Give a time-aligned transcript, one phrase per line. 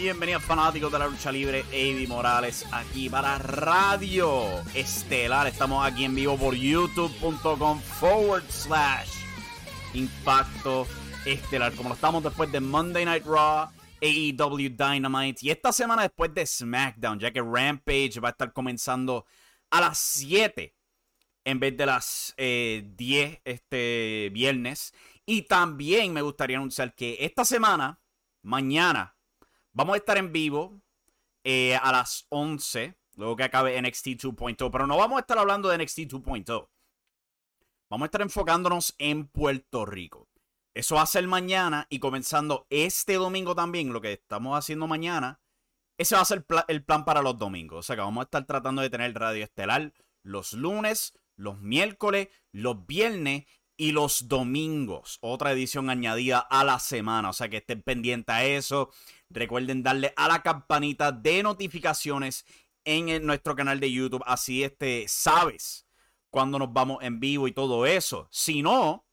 [0.00, 5.46] y bienvenidos fanáticos de la lucha libre, Avi Morales aquí para Radio Estelar.
[5.46, 9.10] Estamos aquí en vivo por youtube.com forward slash
[9.92, 10.86] Impacto
[11.26, 11.74] Estelar.
[11.74, 13.68] Como lo estamos después de Monday Night Raw,
[14.00, 19.26] AEW Dynamite y esta semana después de SmackDown, ya que Rampage va a estar comenzando
[19.70, 20.74] a las 7
[21.44, 24.94] en vez de las 10 eh, este viernes.
[25.26, 28.00] Y también me gustaría anunciar que esta semana,
[28.42, 29.14] mañana,
[29.72, 30.80] Vamos a estar en vivo
[31.44, 35.68] eh, a las 11, luego que acabe NXT 2.0, pero no vamos a estar hablando
[35.68, 36.68] de NXT 2.0.
[37.88, 40.28] Vamos a estar enfocándonos en Puerto Rico.
[40.74, 45.40] Eso va a ser mañana y comenzando este domingo también, lo que estamos haciendo mañana,
[45.98, 47.78] ese va a ser el plan para los domingos.
[47.78, 52.28] O sea que vamos a estar tratando de tener radio estelar los lunes, los miércoles,
[52.52, 53.44] los viernes
[53.76, 55.18] y los domingos.
[55.20, 57.30] Otra edición añadida a la semana.
[57.30, 58.90] O sea que estén pendientes a eso.
[59.30, 62.44] Recuerden darle a la campanita de notificaciones
[62.84, 64.22] en nuestro canal de YouTube.
[64.26, 65.86] Así este, sabes
[66.30, 68.28] cuando nos vamos en vivo y todo eso.
[68.32, 69.06] Si no,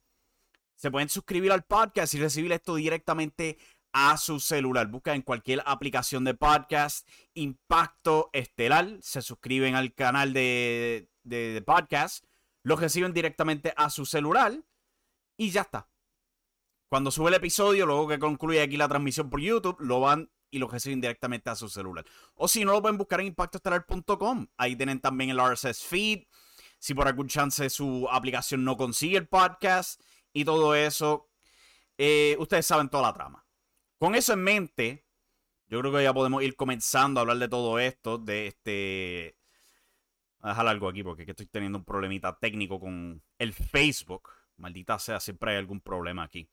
[0.75, 3.57] se pueden suscribir al podcast y recibir esto directamente
[3.93, 4.87] a su celular.
[4.87, 8.97] Busca en cualquier aplicación de podcast Impacto Estelar.
[9.01, 12.25] Se suscriben al canal de, de podcast.
[12.63, 14.63] Lo reciben directamente a su celular.
[15.37, 15.87] Y ya está.
[16.89, 20.59] Cuando sube el episodio, luego que concluye aquí la transmisión por YouTube, lo van y
[20.59, 22.05] lo reciben directamente a su celular.
[22.35, 24.47] O si no, lo pueden buscar en impactoestelar.com.
[24.55, 26.23] Ahí tienen también el RSS feed.
[26.79, 31.29] Si por algún chance su aplicación no consigue el podcast y todo eso,
[31.97, 33.45] eh, ustedes saben toda la trama.
[33.97, 35.05] Con eso en mente,
[35.67, 38.17] yo creo que ya podemos ir comenzando a hablar de todo esto.
[38.17, 39.37] De este.
[40.39, 44.29] Voy a dejar algo aquí porque estoy teniendo un problemita técnico con el Facebook.
[44.55, 46.49] Maldita sea, siempre hay algún problema aquí.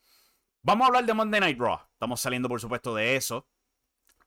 [0.67, 1.79] Vamos a hablar de Monday Night Raw.
[1.93, 3.47] Estamos saliendo, por supuesto, de eso.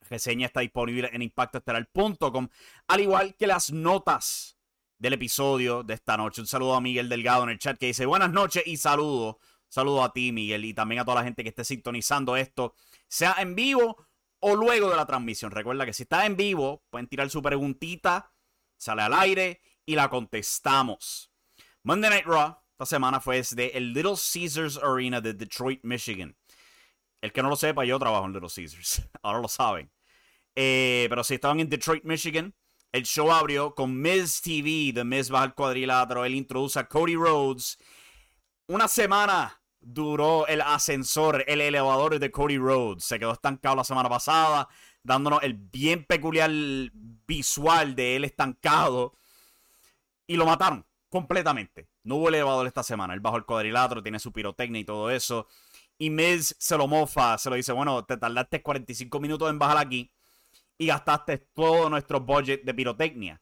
[0.07, 2.49] Reseña está disponible en impactoestelar.com,
[2.87, 4.55] al igual que las notas
[4.99, 6.41] del episodio de esta noche.
[6.41, 9.39] Un saludo a Miguel Delgado en el chat que dice buenas noches y saludo.
[9.67, 12.75] Saludo a ti, Miguel, y también a toda la gente que esté sintonizando esto,
[13.07, 14.05] sea en vivo
[14.39, 15.49] o luego de la transmisión.
[15.49, 18.31] Recuerda que si está en vivo, pueden tirar su preguntita,
[18.77, 21.31] sale al aire y la contestamos.
[21.81, 26.37] Monday Night Raw esta semana fue desde el Little Caesars Arena de Detroit, Michigan.
[27.21, 29.01] El que no lo sepa, yo trabajo en Little Caesars.
[29.23, 29.89] Ahora lo saben.
[30.53, 32.53] Eh, pero si estaban en Detroit, Michigan,
[32.91, 34.91] el show abrió con Miz TV.
[34.93, 36.23] The Miz va al cuadrilátero.
[36.23, 37.79] Él introduce a Cody Rhodes.
[38.67, 43.05] Una semana duró el ascensor, el elevador de Cody Rhodes.
[43.05, 44.69] Se quedó estancado la semana pasada,
[45.01, 49.15] dándonos el bien peculiar visual de él estancado.
[50.27, 51.87] Y lo mataron completamente.
[52.07, 53.13] No hubo elevador esta semana.
[53.13, 55.45] Él bajo el cuadrilátero, tiene su pirotecnia y todo eso.
[55.97, 59.77] Y Miz se lo mofa, se lo dice, bueno, te tardaste 45 minutos en bajar
[59.77, 60.09] aquí
[60.77, 63.41] y gastaste todo nuestro budget de pirotecnia.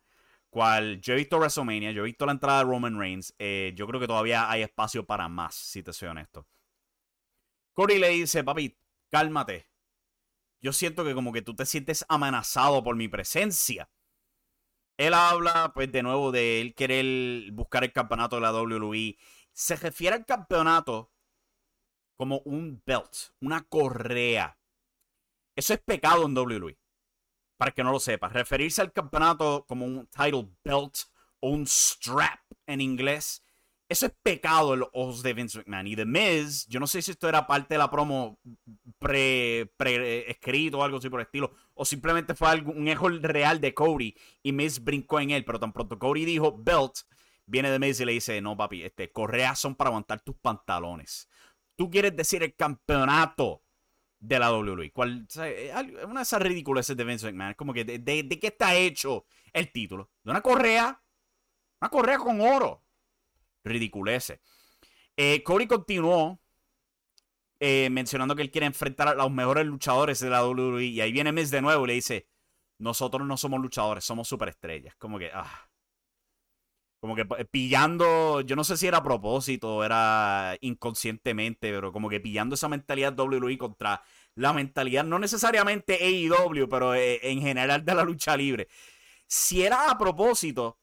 [0.49, 3.35] Cual yo he visto WrestleMania, yo he visto la entrada de Roman Reigns.
[3.37, 6.47] Eh, yo creo que todavía hay espacio para más, si te soy honesto.
[7.73, 8.75] Corey le dice, papi,
[9.11, 9.69] cálmate.
[10.59, 13.91] Yo siento que como que tú te sientes amenazado por mi presencia.
[14.97, 19.17] Él habla, pues, de nuevo de él querer buscar el campeonato de la WWE.
[19.51, 21.11] Se refiere al campeonato
[22.17, 24.57] como un belt, una correa.
[25.55, 26.77] Eso es pecado en WWE.
[27.57, 30.97] Para que no lo sepa, referirse al campeonato como un title belt
[31.39, 33.44] o un strap en inglés
[33.95, 35.87] eso es pecado en los ojos de Vince McMahon.
[35.87, 38.37] Y The Miz, yo no sé si esto era parte de la promo
[38.99, 44.13] pre-escrito o algo así por el estilo, o simplemente fue un ejo real de Cody
[44.43, 46.93] y Miz brincó en él, pero tan pronto Cody dijo belt,
[47.45, 51.29] viene The Miz y le dice, no papi, este, correas son para aguantar tus pantalones.
[51.77, 53.63] Tú quieres decir el campeonato
[54.19, 54.91] de la WWE.
[54.91, 55.27] ¿Cuál,
[56.05, 57.53] una de esas ridículas de Vince McMahon.
[57.53, 60.09] Como que de, de, qué está hecho el título.
[60.23, 61.01] De una correa.
[61.81, 62.84] Una correa con oro.
[63.65, 64.39] Ridiculece.
[65.17, 66.39] Eh, Cody continuó
[67.59, 70.85] eh, mencionando que él quiere enfrentar a los mejores luchadores de la WWE.
[70.85, 72.27] Y ahí viene Miz de nuevo y le dice:
[72.77, 74.95] Nosotros no somos luchadores, somos superestrellas.
[74.95, 75.69] Como que, ah.
[76.99, 82.19] Como que pillando, yo no sé si era a propósito era inconscientemente, pero como que
[82.19, 84.01] pillando esa mentalidad WWE contra
[84.33, 88.67] la mentalidad, no necesariamente AEW, pero eh, en general de la lucha libre.
[89.27, 90.79] Si era a propósito,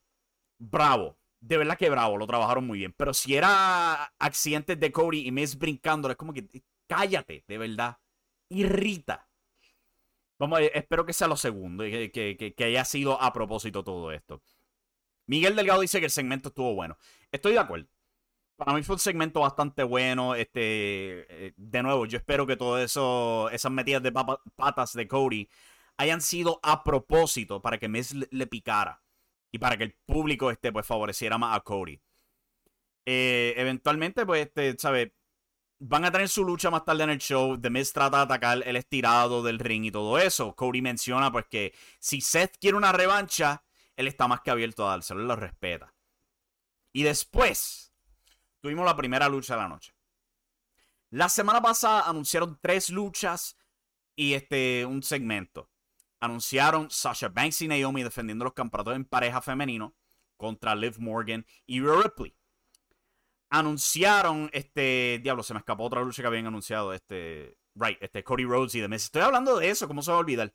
[0.58, 1.18] bravo.
[1.42, 2.94] De verdad que bravo, lo trabajaron muy bien.
[2.96, 6.48] Pero si era accidentes de Cody y Miz brincando, es como que
[6.86, 7.98] cállate, de verdad.
[8.48, 9.28] Irrita.
[10.38, 14.42] Vamos, espero que sea lo segundo, que, que, que haya sido a propósito todo esto.
[15.26, 16.96] Miguel Delgado dice que el segmento estuvo bueno.
[17.30, 17.88] Estoy de acuerdo.
[18.56, 20.34] Para mí fue un segmento bastante bueno.
[20.36, 25.48] Este, eh, de nuevo, yo espero que todo eso, esas metidas de patas de Cody
[25.96, 29.02] hayan sido a propósito para que Miz le, picara
[29.52, 32.00] y para que el público este, pues, favoreciera más a Cody.
[33.04, 35.12] Eh, eventualmente, pues, este, ¿sabes?
[35.78, 37.60] Van a tener su lucha más tarde en el show.
[37.60, 40.56] The Miz trata de atacar el estirado del ring y todo eso.
[40.56, 43.62] Cody menciona, pues, que si Seth quiere una revancha,
[43.96, 45.94] él está más que abierto a dárselo, él lo respeta.
[46.94, 47.92] Y después
[48.60, 49.94] tuvimos la primera lucha de la noche.
[51.10, 53.58] La semana pasada anunciaron tres luchas
[54.16, 55.71] y este, un segmento.
[56.22, 59.96] Anunciaron Sasha Banks y Naomi defendiendo los campeonatos en pareja femenino
[60.36, 62.32] contra Liv Morgan y Rhea Ripley.
[63.50, 68.44] Anunciaron, este, diablo, se me escapó otra lucha que habían anunciado, este, right, este, Cody
[68.44, 69.02] Rhodes y The Miz.
[69.02, 70.52] Estoy hablando de eso, ¿cómo se va a olvidar?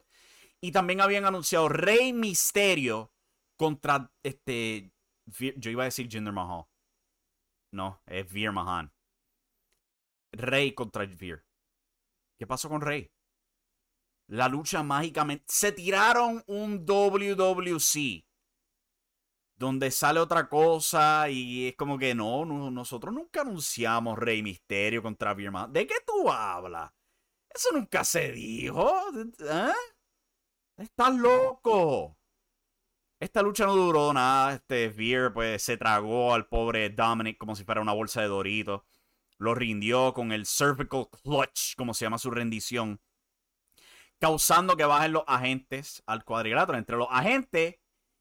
[0.61, 3.11] Y también habían anunciado Rey Misterio
[3.57, 4.93] contra este.
[5.25, 6.63] Yo iba a decir Jinder Mahal.
[7.73, 8.93] No, es Veer Mahan.
[10.31, 11.45] Rey contra Veer.
[12.39, 13.11] ¿Qué pasó con Rey?
[14.27, 15.45] La lucha mágicamente.
[15.47, 18.25] Se tiraron un WWC.
[19.55, 25.33] Donde sale otra cosa y es como que no, nosotros nunca anunciamos Rey Misterio contra
[25.33, 25.73] Mahan.
[25.73, 26.91] ¿De qué tú hablas?
[27.49, 28.93] Eso nunca se dijo.
[29.39, 29.73] ¿Eh?
[30.77, 32.17] Estás loco.
[33.19, 34.53] Esta lucha no duró nada.
[34.53, 38.83] Este Veer pues se tragó al pobre Dominic como si fuera una bolsa de Doritos.
[39.39, 43.01] Lo rindió con el cervical clutch, como se llama su rendición.
[44.19, 46.77] Causando que bajen los agentes al cuadrilátero.
[46.77, 47.75] Entre los agentes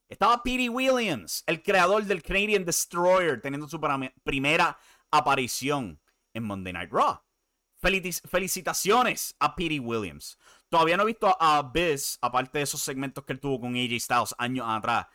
[0.09, 3.81] estaba Petey Williams, el creador del Canadian Destroyer, teniendo su
[4.23, 4.79] primera
[5.11, 6.01] aparición
[6.35, 7.21] en Monday Night Raw.
[7.81, 10.39] Felicitaciones a Petey Williams.
[10.69, 14.01] Todavía no he visto a Biz, aparte de esos segmentos que él tuvo con AJ
[14.01, 15.07] Styles años atrás,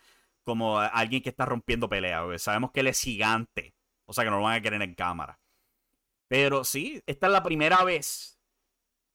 [0.44, 2.42] como alguien que está rompiendo peleas.
[2.42, 3.76] Sabemos que él es gigante.
[4.06, 5.40] O sea que no lo van a querer en cámara.
[6.28, 8.41] Pero sí, esta es la primera vez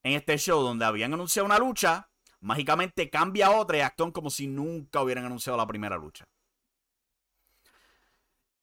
[0.06, 2.08] en este show donde habían anunciado una lucha.
[2.40, 6.28] Mágicamente cambia otra y actúan como si nunca hubieran anunciado la primera lucha.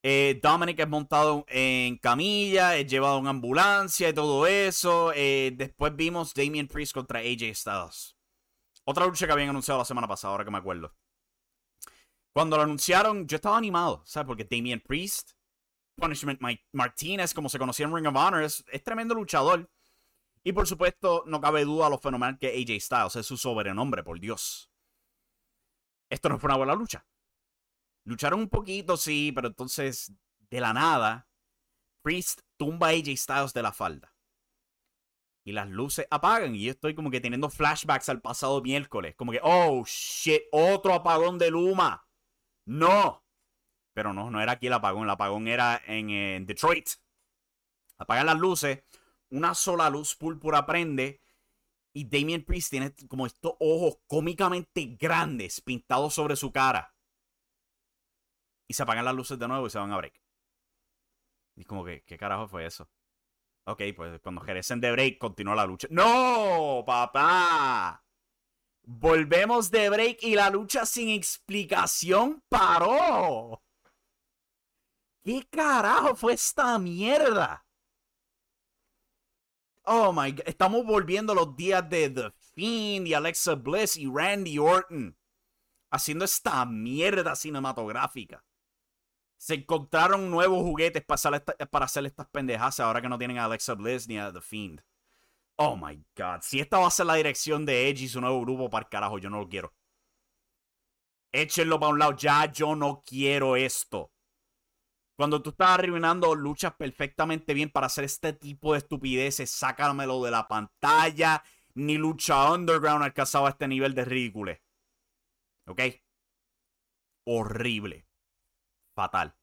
[0.02, 5.12] Eh, Dominic es montado en camilla, es llevado a una ambulancia y todo eso.
[5.16, 8.18] Eh, después vimos Damien Priest contra AJ Styles.
[8.86, 10.94] Otra lucha que habían anunciado la semana pasada, ahora que me acuerdo.
[12.34, 14.28] Cuando lo anunciaron, yo estaba animado, ¿sabes?
[14.28, 15.32] Porque Damien Priest,
[15.98, 16.40] Punishment
[16.72, 19.70] Martinez, como se conocía en Ring of Honor, es, tremendo luchador.
[20.44, 24.20] Y por supuesto, no cabe duda lo fenomenal que AJ Styles es su sobrenombre, por
[24.20, 24.70] Dios.
[26.10, 27.06] Esto no fue una buena lucha.
[28.06, 30.14] Lucharon un poquito, sí, pero entonces,
[30.50, 31.28] de la nada,
[32.04, 34.14] Priest tumba a AJ Styles de la falda.
[35.46, 36.56] Y las luces apagan.
[36.56, 39.16] Y yo estoy como que teniendo flashbacks al pasado miércoles.
[39.16, 42.08] Como que, oh shit, otro apagón de Luma.
[42.66, 43.26] No.
[43.94, 45.04] Pero no, no era aquí el apagón.
[45.04, 46.90] El apagón era en, Detroit.
[47.98, 48.84] Apagan las luces.
[49.34, 51.20] Una sola luz púrpura prende.
[51.94, 56.94] Y Damien Priest tiene como estos ojos cómicamente grandes pintados sobre su cara
[58.68, 60.20] y se apagan las luces de nuevo y se van a break.
[61.56, 62.90] Y como que, ¿qué carajo fue eso?
[63.66, 65.88] Ok, pues cuando jerecen de break, continúa la lucha.
[65.92, 68.04] ¡No, papá!
[68.86, 73.62] Volvemos de break y la lucha sin explicación paró.
[75.24, 77.63] ¿Qué carajo fue esta mierda?
[79.86, 84.58] Oh my god, estamos volviendo los días de The Fiend y Alexa Bliss y Randy
[84.58, 85.18] Orton
[85.90, 88.44] haciendo esta mierda cinematográfica
[89.44, 94.08] se encontraron nuevos juguetes para hacer, estas pendejas ahora que no tienen a Alexa Bliss
[94.08, 94.82] ni a The Fiend.
[95.58, 96.40] Oh my god.
[96.42, 99.18] Si esta va a ser la dirección de Edge y su nuevo grupo, para carajo,
[99.18, 99.74] yo no lo quiero.
[101.34, 102.16] Échenlo para un lado.
[102.16, 104.13] Ya, yo no quiero esto.
[105.16, 110.32] Cuando tú estás arruinando luchas perfectamente bien para hacer este tipo de estupideces, sácamelo de
[110.32, 111.44] la pantalla.
[111.76, 114.54] ni lucha underground alcanzaba este nivel de ridículo.
[115.66, 115.82] ¿Ok?
[117.26, 118.06] Horrible.
[118.96, 119.36] Fatal.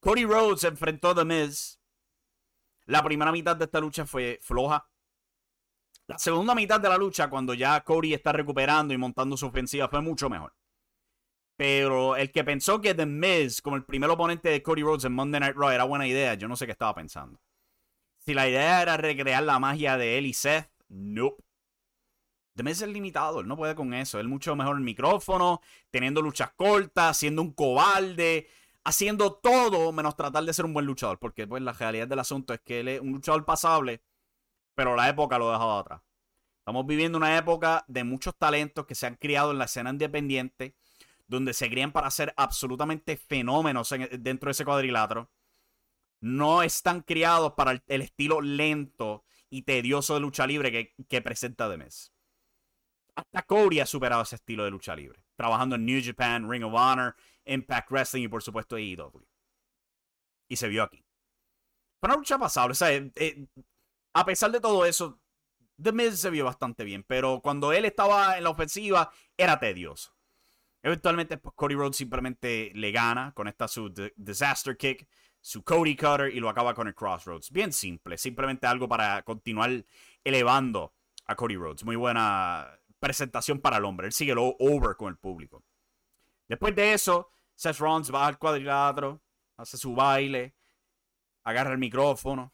[0.00, 1.80] Cody Rhodes enfrentó a The Miz.
[2.86, 4.86] La primera mitad de esta lucha fue floja.
[6.06, 9.88] La segunda mitad de la lucha, cuando ya Cody está recuperando y montando su ofensiva,
[9.88, 10.52] fue mucho mejor.
[11.62, 15.12] Pero el que pensó que The Miz, como el primer oponente de Cody Rhodes en
[15.12, 17.40] Monday Night Raw, era buena idea, yo no sé qué estaba pensando.
[18.18, 21.40] Si la idea era recrear la magia de él y Seth, nope.
[22.56, 24.18] The Miz es limitado, él no puede con eso.
[24.18, 25.60] Él mucho mejor el micrófono,
[25.92, 28.48] teniendo luchas cortas, siendo un cobarde,
[28.82, 31.20] haciendo todo menos tratar de ser un buen luchador.
[31.20, 34.02] Porque pues la realidad del asunto es que él es un luchador pasable,
[34.74, 36.02] pero la época lo ha dejado atrás.
[36.58, 40.74] Estamos viviendo una época de muchos talentos que se han criado en la escena independiente,
[41.32, 45.30] donde se crían para ser absolutamente fenómenos dentro de ese cuadrilátero.
[46.20, 51.74] No están criados para el, estilo lento y tedioso de lucha libre que, que presenta
[51.76, 52.12] Miz.
[53.14, 56.74] Hasta Cody ha superado ese estilo de lucha libre, trabajando en New Japan, Ring of
[56.74, 59.26] Honor, Impact Wrestling y por supuesto AEW.
[60.48, 61.04] Y se vio aquí.
[61.98, 62.74] Fue una lucha pasable.
[62.88, 63.46] Eh, eh,
[64.14, 65.18] a pesar de todo eso,
[65.82, 67.04] The Miz se vio bastante bien.
[67.04, 70.11] Pero cuando él estaba en la ofensiva, era tedioso.
[70.82, 73.32] Eventualmente, pues, Cody Rhodes simplemente le gana.
[73.34, 75.06] con esta su Disaster Kick,
[75.40, 77.50] su Cody Cutter y lo acaba con el Crossroads.
[77.50, 78.18] Bien simple.
[78.18, 79.84] Simplemente algo para continuar
[80.24, 80.94] elevando
[81.26, 81.84] a Cody Rhodes.
[81.84, 84.06] Muy buena presentación para el hombre.
[84.06, 85.64] Él sigue lo over con el público.
[86.48, 89.22] Después de eso, Seth Rollins va al cuadrilátero,
[89.56, 90.54] hace su baile,
[91.44, 92.52] agarra el micrófono.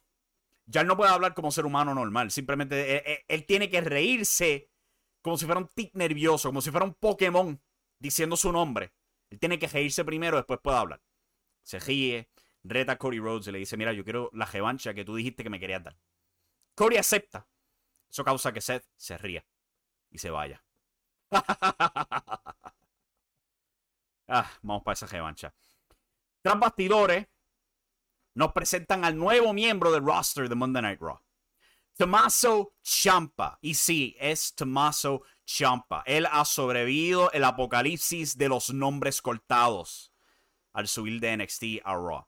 [0.67, 2.31] Ya él no puede hablar como ser humano normal.
[2.31, 4.71] Simplemente él, tiene que reírse
[5.23, 7.61] como si fuera un tic nervioso, como si fuera un Pokémon
[7.99, 8.93] diciendo su nombre.
[9.31, 11.02] Él tiene que reírse primero, después puede hablar.
[11.62, 12.28] Se ríe,
[12.62, 15.43] reta a Cody Rhodes y le dice, mira, yo quiero la revancha que tú dijiste
[15.43, 15.99] que me querías dar.
[16.75, 17.47] Cody acepta.
[18.09, 19.45] Eso causa que Seth se ría
[20.11, 20.64] y se vaya.
[24.28, 25.55] ah, vamos para esa revancha.
[26.40, 27.26] Tras bastidores,
[28.35, 31.21] nos presentan al nuevo miembro del roster de Monday Night Raw.
[31.99, 33.59] Tommaso Champa.
[33.61, 36.05] Y sí, es Tommaso Champa.
[36.07, 40.12] Él ha sobrevivido el apocalipsis de los nombres cortados
[40.73, 42.25] al subir de NXT a Raw.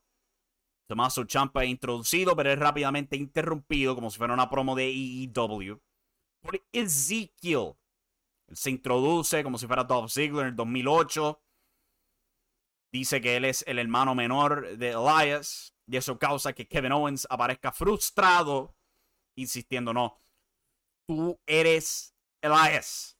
[0.87, 5.81] Tommaso Champa es introducido, pero es rápidamente interrumpido como si fuera una promo de EEW
[6.41, 7.75] por Ezekiel.
[8.47, 11.41] Él se introduce como si fuera Dolph Ziggler en el 2008.
[12.91, 15.73] Dice que él es el hermano menor de Elias.
[15.87, 18.75] Y eso causa que Kevin Owens aparezca frustrado,
[19.35, 20.17] insistiendo, no,
[21.07, 23.17] tú eres Elias.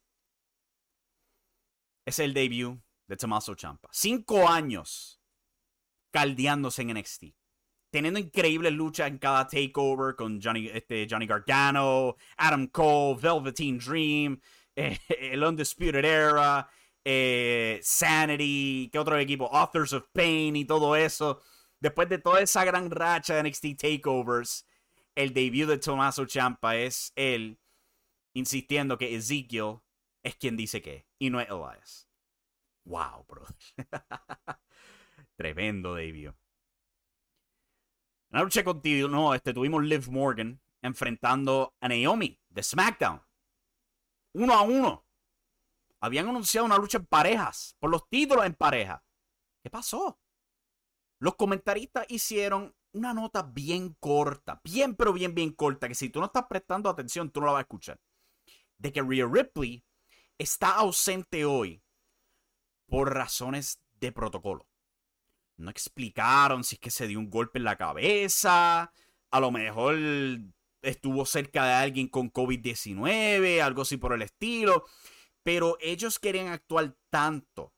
[2.05, 3.89] Es el debut de Tommaso Champa.
[3.91, 5.21] Cinco años
[6.11, 7.23] caldeándose en NXT
[7.91, 14.39] teniendo increíbles luchas en cada takeover con Johnny, este, Johnny Gargano, Adam Cole, Velveteen Dream,
[14.75, 16.67] eh, el Undisputed Era,
[17.03, 19.53] eh, Sanity, ¿qué otro equipo?
[19.53, 21.41] Authors of Pain y todo eso.
[21.79, 24.65] Después de toda esa gran racha de NXT Takeovers,
[25.15, 27.59] el debut de Tommaso Champa es él
[28.33, 29.79] insistiendo que Ezekiel
[30.23, 32.07] es quien dice que, y no es Elias.
[32.85, 33.45] Wow, bro.
[35.35, 36.35] Tremendo debut.
[38.29, 43.21] La lucha no, este, tuvimos Liv Morgan enfrentando a Naomi de SmackDown.
[44.33, 45.05] Uno a uno.
[45.99, 49.03] Habían anunciado una lucha en parejas, por los títulos en pareja.
[49.61, 50.19] ¿Qué pasó?
[51.19, 56.19] Los comentaristas hicieron una nota bien corta, bien pero bien bien corta, que si tú
[56.19, 57.99] no estás prestando atención, tú no la vas a escuchar.
[58.77, 59.83] De que Rhea Ripley
[60.37, 61.81] está ausente hoy
[62.87, 64.67] por razones de protocolo.
[65.57, 68.91] No explicaron si es que se dio un golpe en la cabeza.
[69.29, 69.95] A lo mejor
[70.81, 74.85] estuvo cerca de alguien con COVID-19, algo así por el estilo.
[75.43, 77.73] Pero ellos querían actuar tanto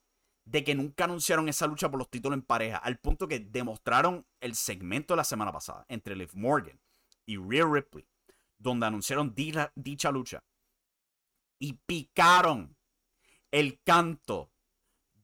[0.46, 4.26] de que nunca anunciaron esa lucha por los títulos en pareja, al punto que demostraron
[4.42, 6.80] el segmento de la semana pasada entre Liv Morgan
[7.26, 8.08] y Rhea Ripley,
[8.58, 10.44] donde anunciaron dicha lucha
[11.60, 12.76] y picaron
[13.52, 14.52] el canto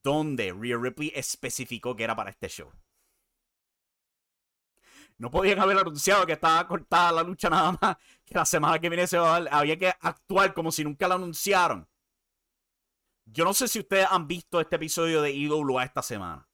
[0.01, 2.71] donde Rhea Ripley especificó que era para este show.
[5.17, 8.87] No podían haber anunciado que estaba cortada la lucha nada más, que la semana que
[8.87, 9.53] viene se va a dar.
[9.53, 11.88] Había que actuar como si nunca la anunciaron.
[13.31, 16.49] Yo no sé si ustedes han visto este episodio de IWA esta semana.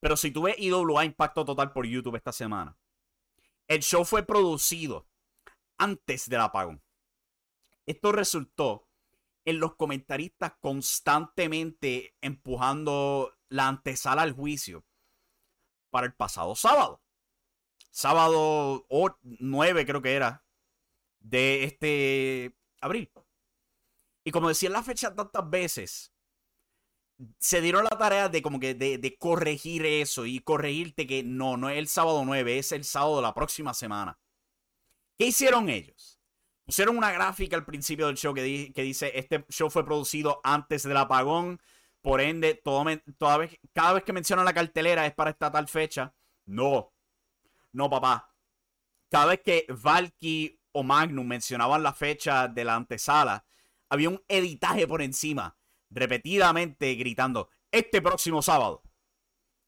[0.00, 2.76] Pero si tú ves IWA Impacto Total por YouTube esta semana,
[3.66, 5.06] el show fue producido
[5.78, 6.82] antes del apagón.
[7.86, 8.88] Esto resultó
[9.44, 14.84] en los comentaristas constantemente empujando la antesala al juicio
[15.90, 17.02] para el pasado sábado.
[17.90, 18.86] Sábado
[19.22, 20.44] 9 creo que era
[21.20, 23.10] de este abril.
[24.24, 26.12] Y como decía la fecha tantas veces,
[27.38, 31.68] se dieron la tarea de como que de, corregir eso y corregirte que no, no
[31.70, 34.18] es el sábado 9, es el sábado de la próxima semana.
[35.18, 36.18] ¿Qué hicieron ellos?
[36.64, 40.84] Pusieron una gráfica al principio del show que, que dice, este show fue producido antes
[40.84, 41.60] del apagón,
[42.00, 43.02] por ende, toda vez,
[43.74, 46.14] cada vez que mencionan la cartelera es para esta tal fecha.
[46.46, 46.94] No,
[47.72, 48.34] no papá.
[49.10, 53.44] Cada vez que Valky o Magnum mencionaban la fecha de la antesala,
[53.90, 55.56] había un editaje por encima
[55.90, 58.82] repetidamente gritando, este próximo sábado.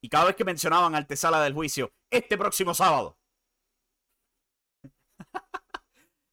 [0.01, 3.19] Y cada vez que mencionaban antesala del juicio, este próximo sábado.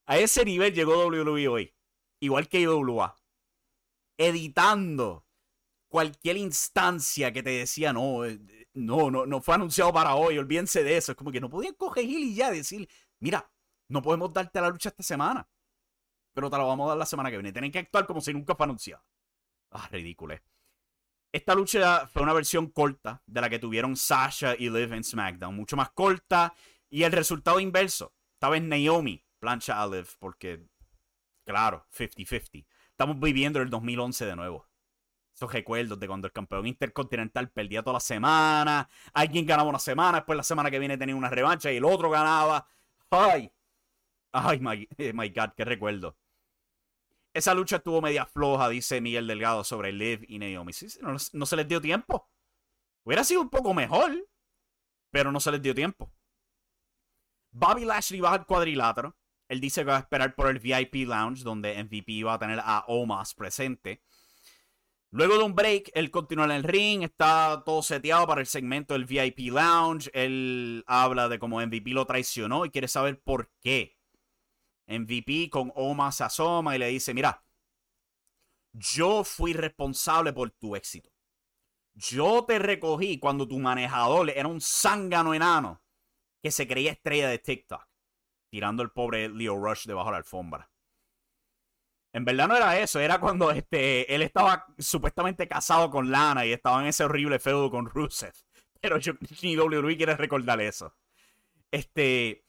[0.07, 1.75] A ese nivel llegó WWE hoy.
[2.19, 3.15] Igual que IWA.
[4.17, 5.25] Editando
[5.87, 8.39] cualquier instancia que te decía, no, eh,
[8.73, 11.11] no, no, no fue anunciado para hoy, olvídense de eso.
[11.11, 13.51] Es como que no podían coger y ya decir, mira,
[13.87, 15.47] no podemos darte la lucha esta semana.
[16.39, 17.51] Pero te la vamos a dar la semana que viene.
[17.51, 19.03] Tienen que actuar como si nunca fue anunciado.
[19.71, 20.35] Ah, ridículo.
[21.33, 25.53] Esta lucha fue una versión corta de la que tuvieron Sasha y Liv en SmackDown.
[25.53, 26.53] Mucho más corta.
[26.89, 28.13] Y el resultado inverso.
[28.35, 30.63] Esta vez Naomi plancha a Liv porque,
[31.43, 32.65] claro, 50-50.
[32.91, 34.65] Estamos viviendo el 2011 de nuevo.
[35.35, 38.87] Esos recuerdos de cuando el campeón intercontinental perdía toda la semana.
[39.11, 42.09] Alguien ganaba una semana, después la semana que viene tenía una revancha y el otro
[42.09, 42.65] ganaba.
[43.09, 43.51] ¡Ay!
[44.31, 45.49] ¡Ay, my, my God!
[45.57, 46.15] ¡Qué recuerdo!
[47.39, 50.73] Esa lucha estuvo media floja, dice Miguel Delgado sobre Liv y Naomi.
[51.31, 52.29] no, se les dio tiempo.
[53.05, 54.27] Hubiera sido un poco mejor,
[55.09, 56.11] pero no se les dio tiempo.
[57.51, 59.15] Bobby Lashley va al cuadrilátero.
[59.47, 62.59] Él dice que va a esperar por el VIP Lounge, donde MVP va a tener
[62.61, 64.03] a Omas presente.
[65.09, 68.95] Luego de un break, él continúa en el ring, está todo seteado para el segmento
[68.95, 70.11] del VIP Lounge.
[70.13, 73.97] Él habla de cómo MVP lo traicionó y quiere saber por qué.
[74.89, 77.43] MVP con Oma se asoma y le dice, mira,
[78.73, 81.11] yo fui responsable por tu éxito.
[81.93, 85.81] Yo te recogí cuando tu manejador era un zángano enano
[86.41, 87.85] que se creía estrella de TikTok,
[88.49, 90.71] tirando el pobre Leo Rush debajo de la alfombra.
[92.11, 96.53] En verdad no era eso, era cuando este, él estaba supuestamente casado con Lana y
[96.53, 98.33] estaba en ese horrible feudo con Rusev.
[98.81, 100.95] Pero yo, ni WWE quiere recordar eso.
[101.69, 102.45] Este.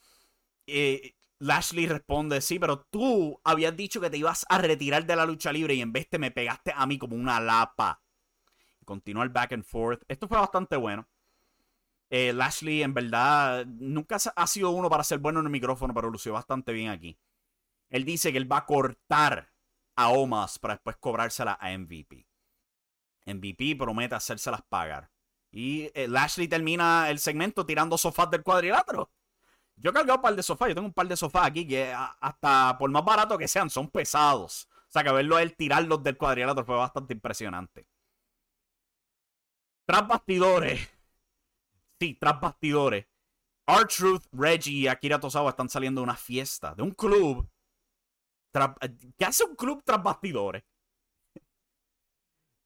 [0.66, 5.24] Eh, Lashley responde, sí, pero tú habías dicho que te ibas a retirar de la
[5.24, 8.03] lucha libre y en vez te me pegaste a mí como una lapa.
[8.85, 10.03] Continúa el back and forth.
[10.07, 11.09] Esto fue bastante bueno.
[12.11, 16.11] Eh, Lashley, en verdad, nunca ha sido uno para ser bueno en el micrófono, pero
[16.11, 17.18] lució bastante bien aquí.
[17.88, 19.50] Él dice que él va a cortar
[19.96, 22.26] a Omas para después cobrársela a MVP.
[23.24, 25.11] MVP promete hacérselas pagar.
[25.50, 29.11] Y eh, Lashley termina el segmento tirando sofás del cuadrilátero.
[29.83, 30.69] Yo he cargado un par de sofás.
[30.69, 33.88] Yo tengo un par de sofás aquí que hasta por más barato que sean, son
[33.88, 34.69] pesados.
[34.88, 37.87] O sea, que verlo a él tirarlos del cuadrilátero fue bastante impresionante.
[39.87, 40.88] Tras bastidores.
[41.99, 43.07] Sí, tras bastidores.
[43.66, 47.49] R-Truth, Reggie y Akira Tosawa están saliendo de una fiesta, de un club.
[49.16, 50.64] ¿Qué hace un club tras bastidores?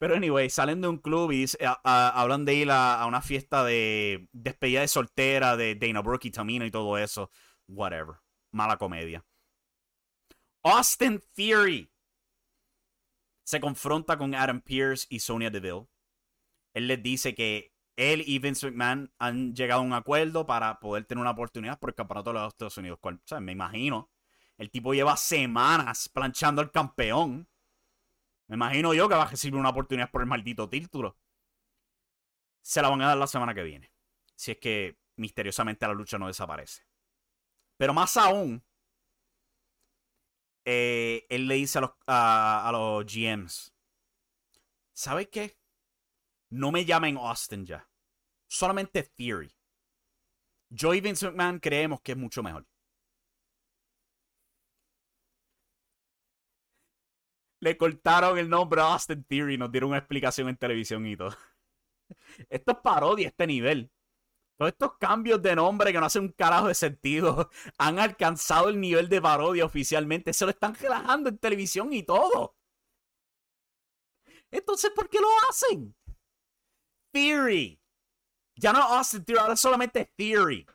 [0.05, 1.47] Pero anyway, salen de un club y
[1.83, 6.67] hablan de ir a, una fiesta de despedida de soltera de Dana Brooke y Tamina
[6.67, 7.31] y todo eso.
[7.69, 8.17] Whatever.
[8.51, 9.25] Mala comedia.
[10.63, 11.91] Austin Theory
[13.45, 15.89] se confronta con Adam Pierce y Sonia Deville.
[16.75, 21.07] Él les dice que él y Vince McMahon han llegado a un acuerdo para poder
[21.07, 22.99] tener una oportunidad por el campeonato de los Estados Unidos.
[23.41, 24.11] me imagino.
[24.59, 27.49] El tipo lleva semanas planchando al campeón.
[28.47, 31.17] Me imagino yo que va a recibir una oportunidad por el maldito título.
[32.63, 33.93] Se la van a dar la semana que viene.
[34.35, 36.83] Si es que misteriosamente la lucha no desaparece.
[37.77, 38.65] Pero más aún,
[40.65, 43.75] eh, él le dice a los, a, los GMs,
[44.93, 45.59] ¿sabes qué?
[46.51, 47.89] No me llamen Austin ya.
[48.47, 49.53] Solamente Theory.
[50.71, 52.67] Yo y Vince McMahon creemos que es mucho mejor.
[57.65, 61.35] Le cortaron el nombre a Austin Theory nos dieron una explicación en televisión y todo.
[62.51, 63.91] Esto es parodia, este nivel.
[64.59, 68.79] Todos estos cambios de nombre que no hacen un carajo de sentido han alcanzado el
[68.79, 70.35] nivel de parodia oficialmente.
[70.35, 72.55] Se lo están relajando en televisión y todo.
[74.51, 75.97] Entonces, ¿por qué lo hacen?
[77.13, 77.81] Theory.
[78.57, 80.67] Ya no Austin Theory, ahora solamente Theory.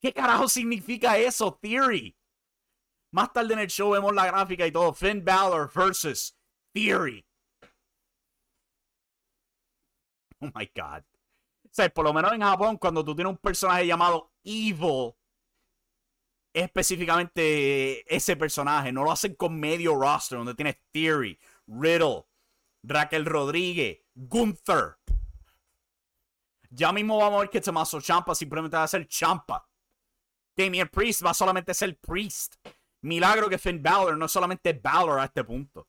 [0.00, 2.16] ¿Qué carajo significa eso, Theory?
[3.12, 4.92] Más tarde en el show vemos la gráfica y todo.
[4.92, 6.36] Finn Balor versus
[6.72, 7.24] Theory.
[10.40, 11.02] Oh my God.
[11.64, 15.14] O sea, por lo menos en Japón, cuando tú tienes un personaje llamado Evil,
[16.52, 18.92] específicamente ese personaje.
[18.92, 22.24] No lo hacen con medio roster, donde tienes Theory, Riddle,
[22.82, 24.98] Raquel Rodríguez, Gunther.
[26.70, 29.66] Ya mismo vamos a ver que Tommaso Champa simplemente va a ser Champa.
[30.56, 32.56] Damien Priest va solamente a ser Priest.
[33.02, 35.88] Milagro que Finn Balor no es solamente Balor a este punto.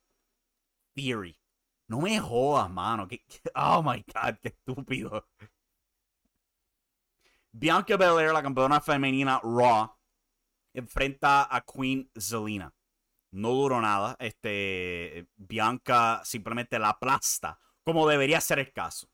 [0.93, 1.39] Theory.
[1.88, 3.08] No me jodas, mano.
[3.56, 5.28] Oh my god, qué estúpido.
[7.52, 9.91] Bianca Belair, la campeona femenina Raw,
[10.74, 12.72] enfrenta a Queen Zelina.
[13.32, 14.15] No duró nada.
[14.19, 19.10] Este, Bianca simplemente la aplasta, como debería ser el caso.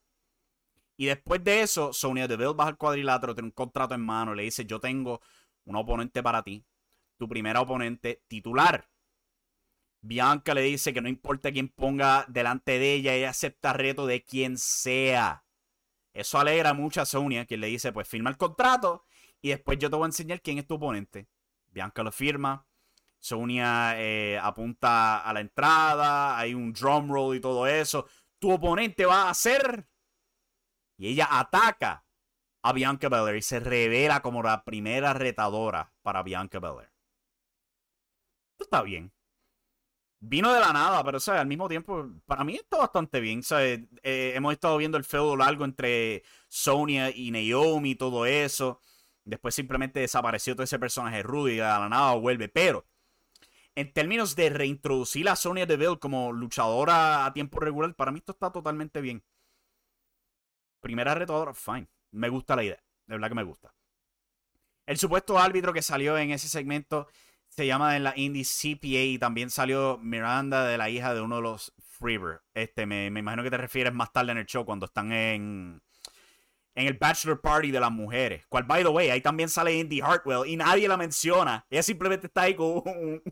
[0.97, 4.43] Y después de eso, Sonia Deville baja al cuadrilátero, tiene un contrato en mano, le
[4.43, 5.21] dice, yo tengo
[5.65, 6.65] un oponente para ti,
[7.17, 8.89] tu primera oponente titular.
[10.01, 14.23] Bianca le dice que no importa quién ponga delante de ella, ella acepta reto de
[14.23, 15.45] quien sea.
[16.13, 19.06] Eso alegra mucho a Sonia, quien le dice, pues firma el contrato
[19.41, 21.28] y después yo te voy a enseñar quién es tu oponente.
[21.67, 22.65] Bianca lo firma.
[23.19, 28.08] Sonia eh, apunta a la entrada, hay un drum roll y todo eso.
[28.39, 29.88] Tu oponente va a ser
[30.97, 32.06] y ella ataca
[32.62, 36.94] a Bianca Belair y se revela como la primera retadora para Bianca Belair.
[38.65, 39.12] Está bien.
[40.19, 43.41] Vino de la nada, pero o al mismo tiempo, para mí está bastante bien.
[43.51, 48.80] Eh, hemos estado viendo el feudo largo entre Sonia y Naomi todo eso.
[49.23, 52.49] Después simplemente desapareció todo ese personaje Rudy y de la nada vuelve.
[52.49, 52.88] Pero,
[53.75, 58.32] en términos de reintroducir a Sonia Deville como luchadora a tiempo regular, para mí esto
[58.32, 59.23] está totalmente bien
[60.86, 61.88] primera retadora, fine.
[62.12, 62.84] Me gusta la idea.
[63.08, 63.73] De verdad que me gusta.
[64.86, 67.08] El supuesto árbitro que salió en ese segmento
[67.56, 71.38] se llama en la indie CPA y también salió Miranda de la hija de uno
[71.38, 72.41] de los Freeber.
[72.54, 75.82] Este, me, imagino que te refieres más tarde en el show cuando están en,
[76.76, 78.46] en el Bachelor Party de las mujeres.
[78.48, 81.65] Cual, by the way, ahí también sale Indy Hartwell y nadie la menciona.
[81.70, 83.24] Ella simplemente está ahí con un,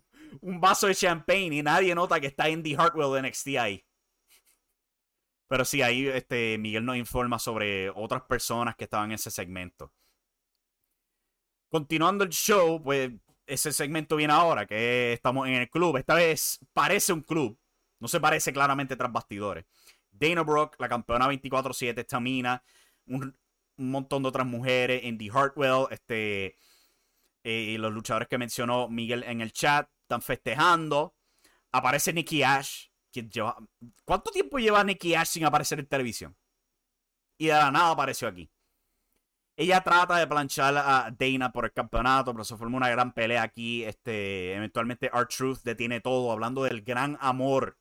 [0.41, 3.85] un vaso de champagne y nadie nota que está Indy Hartwell de NXT ahí.
[5.49, 9.91] Pero sí, ahí este, Miguel nos informa sobre otras personas que estaban en ese segmento.
[11.69, 13.11] Continuando el show, pues
[13.45, 15.97] ese segmento viene ahora, que estamos en el club.
[15.97, 17.57] Esta vez parece un club.
[17.99, 19.65] No se parece claramente tras bastidores.
[20.11, 22.63] Dana Brooke, la campeona 24-7, Tamina,
[23.07, 23.35] un,
[23.77, 26.57] montón de otras mujeres, Indy Hartwell, este,
[27.43, 31.15] eh, los luchadores que mencionó Miguel en el chat, están festejando.
[31.71, 32.87] Aparece Nikki Ash,
[34.05, 36.35] ¿Cuánto tiempo lleva Nikki Ash sin aparecer en televisión?
[37.37, 38.49] Y de la nada apareció aquí.
[39.55, 43.43] Ella trata de planchar a Dana por el campeonato, pero se formó una gran pelea
[43.43, 43.83] aquí.
[43.83, 47.77] Este, eventualmente Art Truth detiene todo, hablando del gran amor.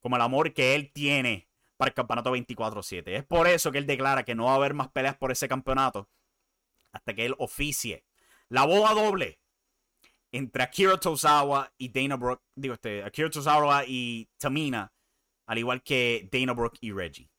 [0.00, 3.08] Como el amor que él tiene para el campeonato 24-7.
[3.08, 5.48] Es por eso que él declara que no va a haber más peleas por ese
[5.48, 6.10] campeonato
[6.92, 8.04] hasta que él oficie
[8.50, 9.40] la boda doble
[10.32, 14.92] entre Akira Tozawa y Dana Brooke, digo, este, Akira Tozawa y Tamina,
[15.46, 17.30] al igual que Dana Brooke y Reggie.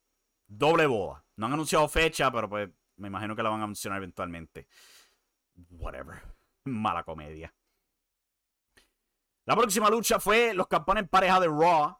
[0.47, 1.25] Doble boda.
[1.35, 2.69] No han anunciado fecha, pero pues
[3.01, 4.67] me imagino que la van a mencionar eventualmente.
[5.71, 6.21] Whatever.
[6.65, 7.53] Mala comedia.
[9.45, 11.97] La próxima lucha fue los campeones pareja de Raw,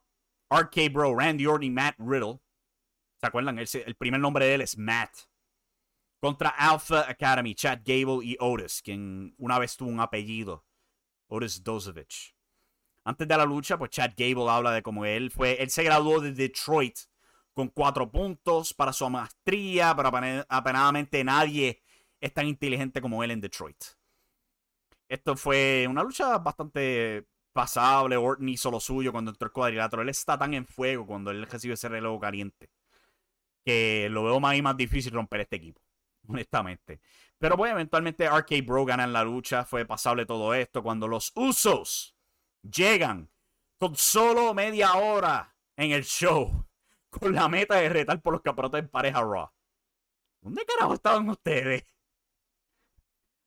[0.48, 2.40] RK Bro, Randy Orton y Matt Riddle.
[3.20, 3.58] ¿Se acuerdan?
[3.58, 5.10] El, el primer nombre de él es Matt.
[6.20, 10.64] Contra Alpha Academy, Chad Gable y Otis, quien una vez tuvo un apellido
[11.26, 12.36] Otis Dozovich.
[13.04, 16.20] Antes de la lucha, pues Chad Gable habla de cómo él fue, él se graduó
[16.20, 16.96] de Detroit
[17.54, 20.10] con cuatro puntos para su maestría, pero
[20.48, 21.82] apenadamente nadie
[22.20, 23.82] es tan inteligente como él en Detroit.
[25.08, 28.16] Esto fue una lucha bastante pasable.
[28.16, 30.02] Orton hizo lo suyo cuando entró el cuadrilátero.
[30.02, 32.70] Él está tan en fuego cuando él recibe ese reloj caliente
[33.64, 35.80] que lo veo más y más difícil romper este equipo,
[36.28, 37.00] honestamente.
[37.38, 39.64] Pero pues eventualmente RK Bro gana en la lucha.
[39.64, 42.16] Fue pasable todo esto cuando los Usos
[42.62, 43.30] llegan
[43.78, 46.66] con solo media hora en el show.
[47.20, 49.50] Con la meta de retar por los campeonatos en pareja Raw.
[50.40, 51.84] ¿Dónde carajo estaban ustedes?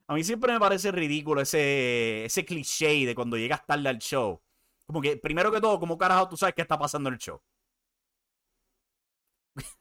[0.07, 4.41] A mí siempre me parece ridículo ese, ese cliché de cuando llegas tarde al show.
[4.85, 7.41] Como que, primero que todo, ¿cómo carajo tú sabes qué está pasando en el show?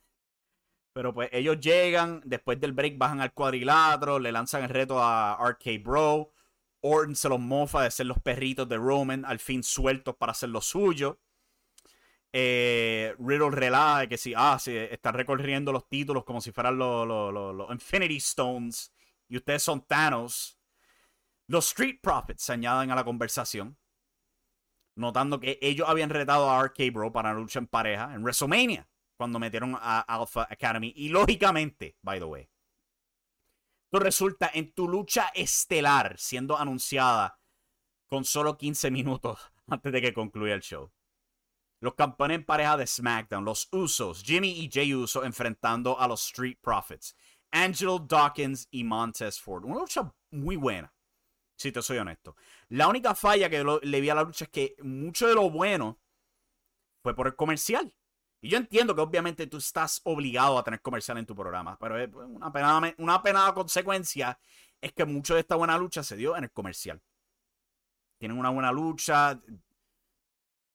[0.94, 5.36] Pero pues ellos llegan, después del break bajan al cuadrilátero, le lanzan el reto a
[5.40, 6.32] RK Bro.
[6.80, 10.50] Orton se los mofa de ser los perritos de Roman, al fin sueltos para hacer
[10.50, 11.18] lo suyo.
[12.36, 17.06] Eh, Riddle relaja que si, ah, sí, están recorriendo los títulos como si fueran los,
[17.06, 18.92] los, Infinity Stones
[19.28, 20.58] y ustedes son Thanos.
[21.46, 23.78] Los Street Profits se añaden a la conversación,
[24.96, 28.88] notando que ellos habían retado a RK Bro para una lucha en pareja en WrestleMania
[29.16, 30.92] cuando metieron a Alpha Academy.
[30.96, 32.50] Y lógicamente, by the way,
[33.92, 37.38] Esto resulta en tu lucha estelar siendo anunciada
[38.08, 40.90] con solo 15 minutos antes de que concluya el show.
[41.84, 46.24] Los campeones en pareja de SmackDown, los Usos, Jimmy y Jay Uso enfrentando a los
[46.24, 47.14] Street Profits,
[47.50, 49.66] Angelo Dawkins y Montez Ford.
[49.66, 50.90] Una lucha muy buena,
[51.58, 52.36] si te soy honesto.
[52.70, 56.00] La única falla que le vi a la lucha es que mucho de lo bueno
[57.02, 57.94] fue por el comercial.
[58.40, 61.96] Y yo entiendo que obviamente tú estás obligado a tener comercial en tu programa, pero
[62.28, 64.38] una penada, una penada consecuencia
[64.80, 67.02] es que mucho de esta buena lucha se dio en el comercial.
[68.16, 69.38] Tienen una buena lucha.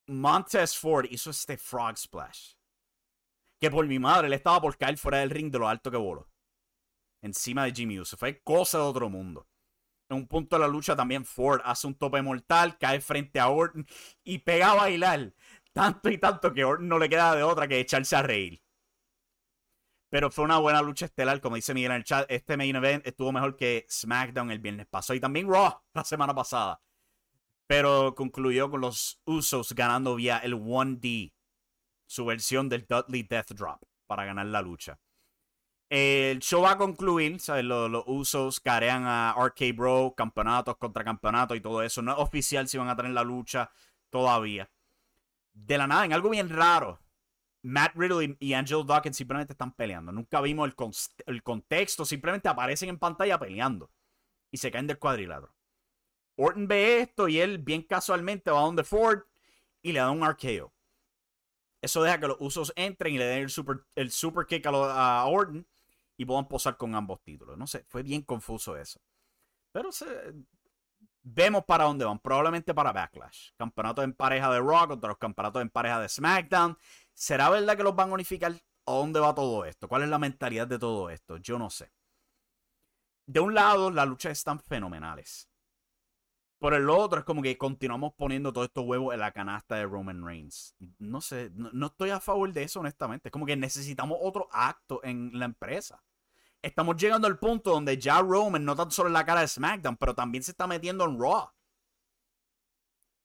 [0.09, 2.53] Montez Ford hizo este Frog Splash.
[3.59, 5.97] Que por mi madre le estaba por caer fuera del ring de lo alto que
[5.97, 6.29] voló.
[7.21, 8.17] Encima de Jimmy Uso.
[8.17, 9.47] Fue cosa de otro mundo.
[10.09, 13.49] En un punto de la lucha también Ford hace un tope mortal, cae frente a
[13.49, 13.85] Orton
[14.23, 15.33] y pega a bailar
[15.71, 18.61] tanto y tanto que no le queda de otra que echarse a reír.
[20.09, 22.25] Pero fue una buena lucha estelar, como dice Miguel en el chat.
[22.29, 26.33] Este main event estuvo mejor que SmackDown el viernes pasado y también Raw la semana
[26.33, 26.81] pasada.
[27.69, 31.33] Pero concluyó con los Usos ganando vía el 1D,
[32.07, 34.99] su versión del Dudley Death Drop, para ganar la lucha.
[35.87, 37.63] El show va a concluir, ¿sabes?
[37.63, 42.01] Los, Usos carean a RK Bro, campeonatos contra campeonatos y todo eso.
[42.01, 43.69] No es oficial si van a tener la lucha
[44.09, 44.67] todavía
[45.53, 46.99] de la nada, en algo bien raro,
[47.61, 50.11] Matt Riddle y, Angelo Dawkins simplemente están peleando.
[50.11, 50.75] Nunca vimos el,
[51.25, 53.91] el, contexto, simplemente aparecen en pantalla peleando
[54.51, 55.53] y se caen del cuadrilátero.
[56.39, 59.23] Orton ve esto y él, bien casualmente, va a donde Ford
[59.81, 60.73] y le da un arqueo.
[61.81, 65.21] Eso deja que los usos entren y le den el super, el super kick a,
[65.21, 65.65] a Orton
[66.17, 67.57] y puedan posar con ambos títulos.
[67.57, 68.99] No sé, fue bien confuso eso.
[69.71, 69.89] Pero
[71.21, 72.19] Vemos para dónde van.
[72.19, 73.51] Probablemente para Backlash.
[73.57, 76.77] Campeonatos en pareja de Raw contra los campeonatos en pareja de SmackDown.
[77.13, 78.53] ¿Será verdad que los van a unificar?
[78.53, 79.87] ¿A dónde va todo esto?
[79.87, 81.37] ¿Cuál es la mentalidad de todo esto?
[81.37, 81.91] Yo no sé.
[83.27, 85.47] De un lado, las luchas están fenomenales.
[86.59, 89.85] Por el otro, es como que continuamos poniendo todos estos huevos en la canasta de
[89.85, 90.75] Roman Reigns.
[90.99, 93.29] No sé, no estoy a favor de eso, honestamente.
[93.29, 96.03] Es como que necesitamos otro acto en la empresa
[96.61, 99.97] estamos llegando al punto donde ya Roman no tan solo en la cara de SmackDown,
[99.97, 101.49] pero también se está metiendo en Raw.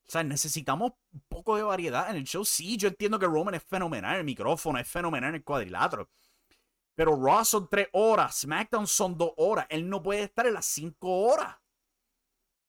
[0.06, 2.44] O sea, necesitamos un poco de variedad en el show.
[2.44, 6.10] Sí, yo entiendo que Roman es fenomenal, el micrófono es fenomenal en el cuadrilátero.
[6.94, 9.66] Pero Raw son tres horas, SmackDown son dos horas.
[9.70, 11.56] Él no puede estar en las cinco horas.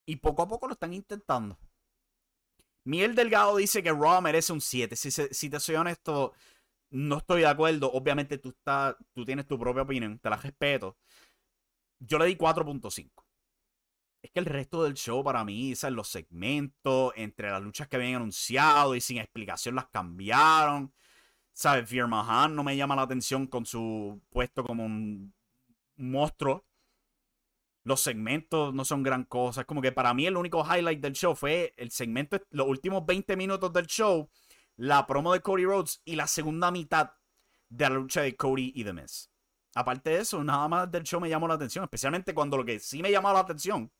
[0.05, 1.57] Y poco a poco lo están intentando.
[2.85, 4.95] Miel Delgado dice que Raw merece un 7.
[4.95, 6.33] Si, te soy honesto,
[6.91, 7.91] no estoy de acuerdo.
[7.91, 10.95] Obviamente tú, estás, tú tienes tu propia opinión, te la respeto.
[11.99, 13.25] Yo le di 4.5.
[14.21, 15.95] Es que el resto del show para mí, ¿sabes?
[15.95, 20.93] los segmentos, entre las luchas que habían anunciado y sin explicación las cambiaron.
[21.53, 21.89] ¿Sabes?
[21.89, 25.33] Veer Mahan no me llama la atención con su puesto como un
[25.97, 26.65] monstruo.
[27.85, 29.63] Los segmentos no son gran cosa.
[29.63, 33.37] Como que para mí el único highlight del show fue el segmento, los últimos 20
[33.37, 34.29] minutos del show
[34.75, 37.11] la promo de Cody Rhodes y la segunda mitad
[37.69, 39.31] de la lucha de Cody y The Miz.
[39.75, 42.79] Aparte de eso, nada más del show me llamó la atención, especialmente cuando lo que
[42.79, 43.91] sí me llamó la atención,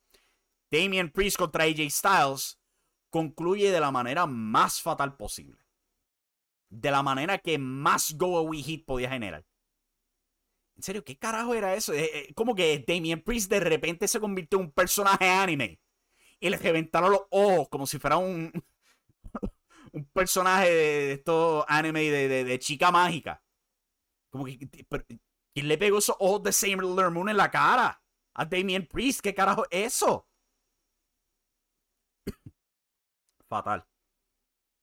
[0.72, 2.60] Damian Priest contra AJ Styles,
[3.10, 5.64] concluye de la manera más fatal posible.
[6.70, 9.46] De la manera que más go away hit podía generar.
[10.76, 11.94] En serio, ¿qué carajo era eso?
[11.94, 15.80] Eh, eh, como que Damian Priest de repente se convirtió en un personaje anime.
[16.40, 18.52] Y le reventaron los ojos como si fuera un,
[19.94, 23.42] un personaje de, estos anime de, de, chica mágica.
[24.30, 24.60] Como que,
[25.54, 28.02] ¿quién le pegó esos ojos de Sailor Moon en la cara?
[28.34, 30.28] A Damien Priest, ¿qué carajo es eso?
[33.50, 33.88] Fatal.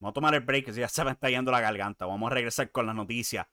[0.00, 2.06] Vamos a tomar el break, que ya se me está yendo la garganta.
[2.06, 3.46] Vamos a regresar con las noticias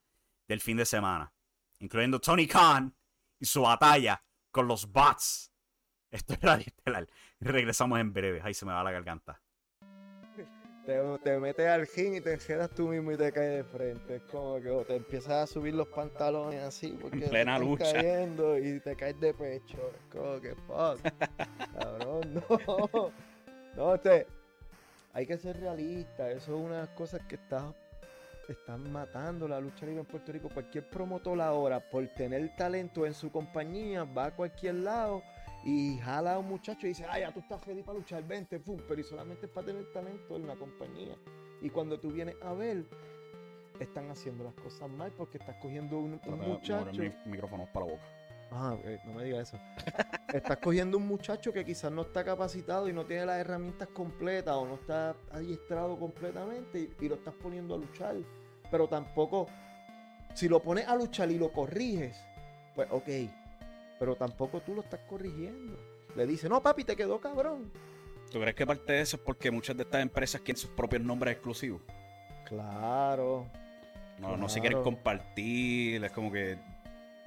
[0.47, 1.32] del fin de semana,
[1.79, 2.95] incluyendo Tony Khan
[3.39, 5.51] y su batalla con los bots.
[6.11, 7.07] Esto es Radio Estelar.
[7.39, 8.41] Regresamos en breve.
[8.43, 9.41] Ahí se me va la garganta
[11.23, 14.15] te, metes al gym y te quedas tú mismo y te caes de frente.
[14.15, 17.93] Es como que te empiezas a subir los pantalones así porque en plena te lucha.
[17.93, 19.77] cayendo y te caes de pecho.
[19.77, 20.99] Es como que fuck.
[21.79, 23.11] Cabrón, no.
[23.75, 24.25] No, este,
[25.13, 26.31] hay que ser realista.
[26.31, 27.73] Eso es una de las cosas que está,
[28.53, 30.49] están matando la lucha libre en Puerto Rico.
[30.49, 35.23] Cualquier promotor ahora, por tener talento en su compañía, va a cualquier lado
[35.63, 38.59] y jala a un muchacho y dice, ah, ya tú estás ready para luchar, vente,
[38.59, 41.15] pum, pero y solamente es para tener talento en la compañía.
[41.62, 42.85] Y cuando tú vienes a ver,
[43.79, 47.01] están haciendo las cosas mal porque estás cogiendo un, muchacho.
[47.25, 48.03] Micrófono para la boca.
[48.51, 49.62] Ah, no me digas eso.
[50.33, 54.55] estás cogiendo un muchacho que quizás no está capacitado y no tiene las herramientas completas
[54.55, 58.15] o no está adiestrado completamente y, y lo estás poniendo a luchar.
[58.71, 59.47] Pero tampoco,
[60.34, 62.19] si lo pones a luchar y lo corriges,
[62.75, 63.10] pues ok,
[63.99, 65.77] pero tampoco tú lo estás corrigiendo.
[66.15, 67.71] Le dice, no, papi, te quedó cabrón.
[68.32, 71.01] ¿Tú crees que parte de eso es porque muchas de estas empresas quieren sus propios
[71.01, 71.82] nombres exclusivos?
[72.45, 73.47] Claro.
[74.19, 76.58] No, no se quieren compartir, es como que...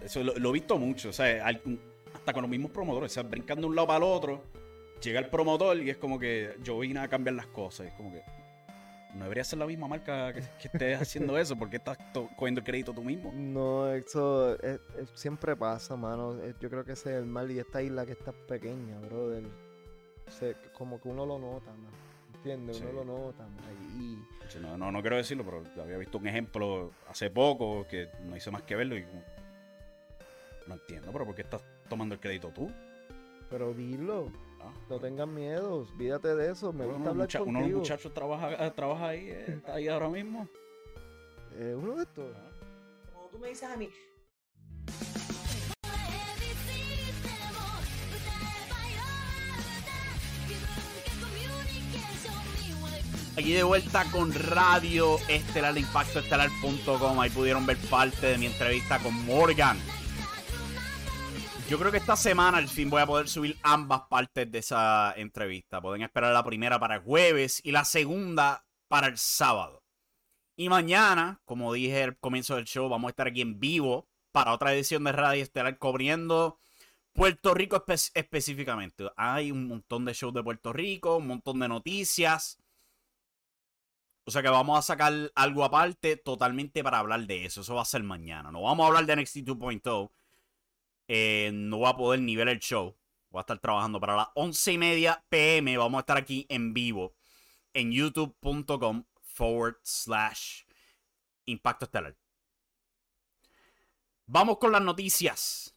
[0.03, 3.63] Eso lo, he visto mucho, o sea, hasta con los mismos promotores, o sea, brincando
[3.63, 4.43] de un lado para el otro,
[5.01, 8.13] llega el promotor y es como que yo vine a cambiar las cosas, es como
[8.13, 8.23] que
[9.15, 11.99] no debería ser la misma marca que, estés haciendo eso, porque estás
[12.37, 13.33] cogiendo el crédito tú mismo.
[13.35, 14.57] No, eso
[15.15, 16.37] siempre pasa, mano.
[16.61, 19.45] Yo creo que ese es el mal y esta isla que está pequeña, brother.
[20.73, 22.13] como que uno lo nota, ¿no?
[22.37, 22.81] ¿Entiendes?
[22.81, 23.47] Uno lo nota,
[23.97, 24.19] y...
[24.59, 28.51] no, no, no quiero decirlo, pero había visto un ejemplo hace poco que no hice
[28.51, 29.05] más que verlo y
[30.67, 32.71] no entiendo, pero ¿por qué estás tomando el crédito tú?
[33.49, 34.33] Pero dilo.
[34.89, 36.73] No tengas miedo, olvídate de eso.
[36.73, 37.45] Me gusta hablar contigo.
[37.45, 40.49] Uno de los muchachos trabaja, eh, trabaja ahí, eh, está ahí ahora mismo.
[41.55, 42.37] Eh, uno de estos.
[43.13, 43.89] Como tú me dices a mí.
[53.35, 57.19] Aquí de vuelta con Radio Estelar de Impacto Estelar.com.
[57.19, 59.79] Ahí pudieron ver parte de mi entrevista con Morgan.
[61.73, 65.15] Yo creo que esta semana al fin voy a poder subir ambas partes de esa
[65.17, 65.81] entrevista.
[65.81, 69.83] Pueden esperar la primera para jueves y la segunda para el sábado.
[70.55, 74.53] Y mañana, como dije al comienzo del show, vamos a estar aquí en vivo para
[74.53, 76.59] otra edición de Radio Estelar cubriendo
[77.15, 77.83] Puerto Rico
[78.13, 79.11] específicamente.
[79.17, 82.59] Hay un montón de shows de Puerto Rico, un montón de noticias.
[84.27, 87.63] O sea que vamos a sacar algo aparte totalmente para hablar de eso.
[87.63, 88.53] Eso va a ser mañana.
[88.53, 90.11] No vamos a hablar de NXT 2.0
[91.15, 92.97] eh, no va a poder ni ver el show.
[93.29, 95.77] Voy a estar trabajando para las 11 y media pm.
[95.77, 97.15] Vamos a estar aquí en vivo
[97.75, 100.63] en youtube.com forward slash
[101.45, 102.17] impacto estelar.
[104.25, 105.77] Vamos con las noticias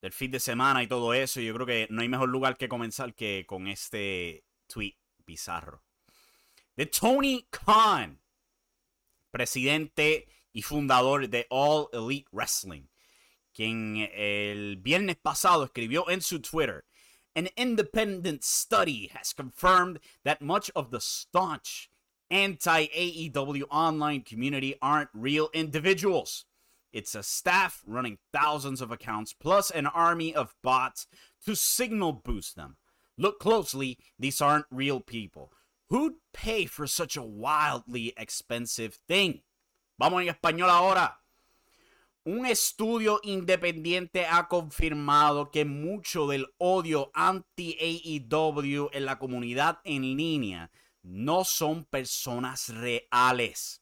[0.00, 1.38] del fin de semana y todo eso.
[1.42, 5.82] Yo creo que no hay mejor lugar que comenzar que con este tweet bizarro.
[6.76, 8.22] De Tony Khan,
[9.30, 12.86] presidente y fundador de All Elite Wrestling
[13.56, 16.84] quien el viernes pasado escribió en su Twitter,
[17.34, 21.90] An independent study has confirmed that much of the staunch
[22.30, 26.46] anti-AEW online community aren't real individuals.
[26.94, 31.06] It's a staff running thousands of accounts plus an army of bots
[31.44, 32.76] to signal boost them.
[33.18, 35.52] Look closely, these aren't real people.
[35.90, 39.42] Who'd pay for such a wildly expensive thing?
[39.98, 41.16] Vamos en español ahora.
[42.26, 50.72] Un estudio independiente ha confirmado que mucho del odio anti-AEW en la comunidad en línea
[51.02, 53.80] no son personas reales.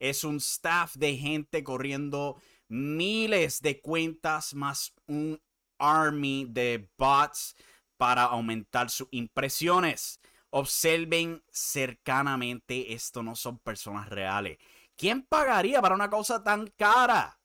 [0.00, 5.40] Es un staff de gente corriendo miles de cuentas más un
[5.78, 7.54] army de bots
[7.98, 10.18] para aumentar sus impresiones.
[10.50, 14.58] Observen cercanamente, esto no son personas reales.
[15.02, 17.40] ¿Quién pagaría para una cosa tan cara?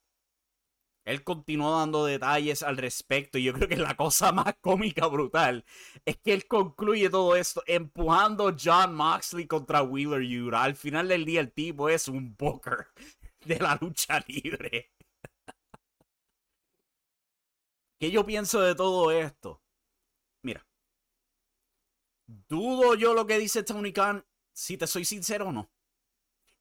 [1.04, 5.66] Él continuó dando detalles al respecto y yo creo que la cosa más cómica brutal
[6.06, 10.62] es que él concluye todo esto empujando a John Moxley contra Wheeler Yuta.
[10.62, 12.90] Al final del día el tipo es un booker
[13.44, 14.92] de la lucha libre.
[18.00, 19.64] ¿Qué yo pienso de todo esto?
[20.44, 20.64] Mira,
[22.28, 25.72] dudo yo lo que dice Tony Khan, si te soy sincero o no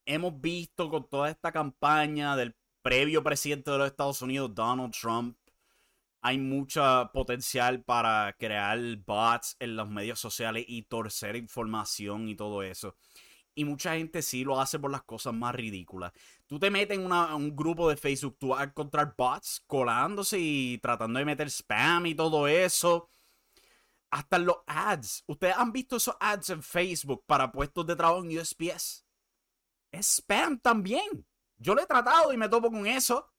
[0.06, 5.36] hemos visto con toda esta campaña del previo presidente de los Estados Unidos, Donald Trump,
[6.22, 12.62] hay mucho potencial para crear bots en los medios sociales y torcer información y todo
[12.62, 12.96] eso.
[13.54, 16.12] Y mucha gente sí lo hace por las cosas más ridículas.
[16.46, 20.78] Tú te metes en un grupo de Facebook, tú vas a encontrar bots colándose y
[20.78, 23.10] tratando de meter spam y todo eso.
[24.10, 25.24] Hasta los ads.
[25.26, 29.05] ¿Ustedes han visto esos ads en Facebook para puestos de trabajo en USPS?
[29.96, 31.26] Es spam también.
[31.58, 33.32] Yo lo he tratado y me topo con eso.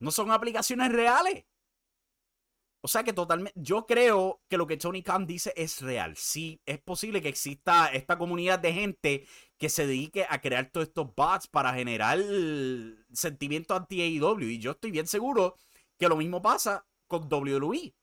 [0.00, 1.44] No son aplicaciones reales.
[2.84, 6.16] O sea que totalmente, yo creo que lo que Tony Khan dice es real.
[6.16, 10.88] Sí, es posible que exista esta comunidad de gente que se dedique a crear todos
[10.88, 12.18] estos bots para generar
[13.12, 14.50] sentimiento anti-AEW.
[14.50, 15.56] Y yo estoy bien seguro
[15.96, 17.94] que lo mismo pasa con WWE.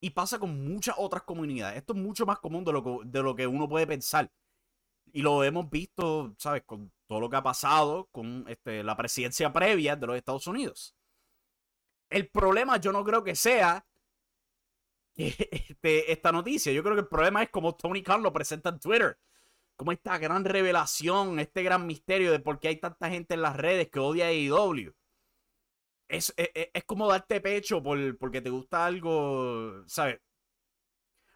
[0.00, 1.76] Y pasa con muchas otras comunidades.
[1.76, 4.32] Esto es mucho más común de lo que, de lo que uno puede pensar.
[5.12, 6.62] Y lo hemos visto, ¿sabes?
[6.64, 10.96] Con todo lo que ha pasado con este, la presidencia previa de los Estados Unidos.
[12.08, 13.86] El problema yo no creo que sea
[15.14, 16.72] este, esta noticia.
[16.72, 19.18] Yo creo que el problema es como Tony Khan lo presenta en Twitter.
[19.76, 23.56] Como esta gran revelación, este gran misterio de por qué hay tanta gente en las
[23.56, 24.94] redes que odia a AEW.
[26.08, 30.20] es, es, es como darte pecho por, porque te gusta algo, ¿sabes?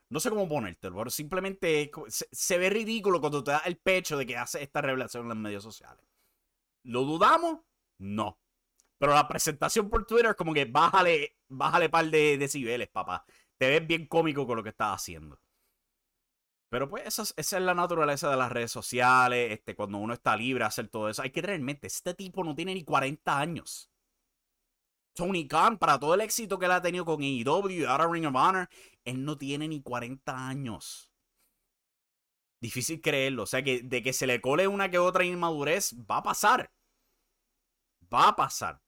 [0.08, 4.24] No sé cómo ponértelo, pero simplemente se, ve ridículo cuando te das el pecho de
[4.24, 6.04] que hace esta revelación en los medios sociales.
[6.84, 7.60] ¿Lo dudamos?
[7.98, 8.38] No.
[8.98, 13.24] Pero la presentación por Twitter, como que bájale, bájale par de decibeles, papá.
[13.58, 15.40] Te ves bien cómico con lo que estás haciendo.
[16.68, 19.52] Pero pues esa, esa, es la naturaleza de las redes sociales.
[19.52, 21.22] Este, cuando uno está libre a hacer todo eso.
[21.22, 23.90] Hay que tener en mente, este tipo no tiene ni 40 años.
[25.16, 28.26] Tony Khan, para todo el éxito que él ha tenido con AEW y ahora Ring
[28.26, 28.68] of Honor,
[29.04, 31.10] él no tiene ni 40 años.
[32.60, 33.44] Difícil creerlo.
[33.44, 36.70] O sea, que de que se le cole una que otra inmadurez, va a pasar.
[38.12, 38.80] Va a pasar.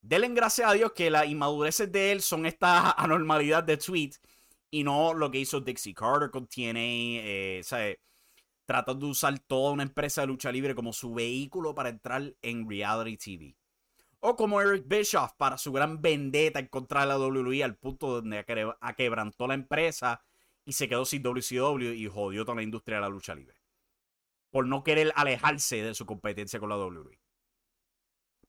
[0.00, 4.12] Denle gracias a Dios que las inmadureces de él son esta anormalidad de tweet
[4.70, 6.74] y no lo que hizo Dixie Carter con TNA.
[6.76, 7.96] Eh, ¿sabes?
[8.66, 12.68] Tratando de usar toda una empresa de lucha libre como su vehículo para entrar en
[12.68, 13.56] reality TV.
[14.28, 18.08] O como Eric Bischoff para su gran vendetta en contra de la WWE al punto
[18.08, 18.44] donde
[18.96, 20.20] quebrantó la empresa
[20.64, 23.62] y se quedó sin WCW y jodió toda la industria de la lucha libre.
[24.50, 27.20] Por no querer alejarse de su competencia con la WWE.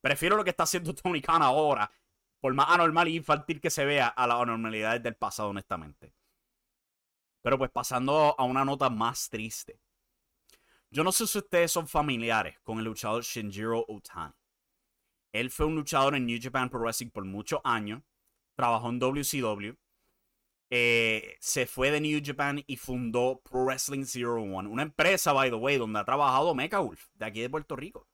[0.02, 1.92] Prefiero lo que está haciendo Tony Khan ahora,
[2.40, 6.12] por más anormal y infantil que se vea, a las anormalidades del pasado, honestamente.
[7.44, 9.80] Pero pues pasando a una nota más triste.
[10.90, 14.34] Yo no sé si ustedes son familiares con el luchador Shinjiro Otani.
[15.32, 18.02] Él fue un luchador en New Japan Pro Wrestling por muchos años.
[18.56, 19.74] Trabajó en WCW.
[20.70, 24.68] Eh, se fue de New Japan y fundó Pro Wrestling Zero One.
[24.68, 28.08] Una empresa, by the way, donde ha trabajado Mecha Wolf, de aquí de Puerto Rico.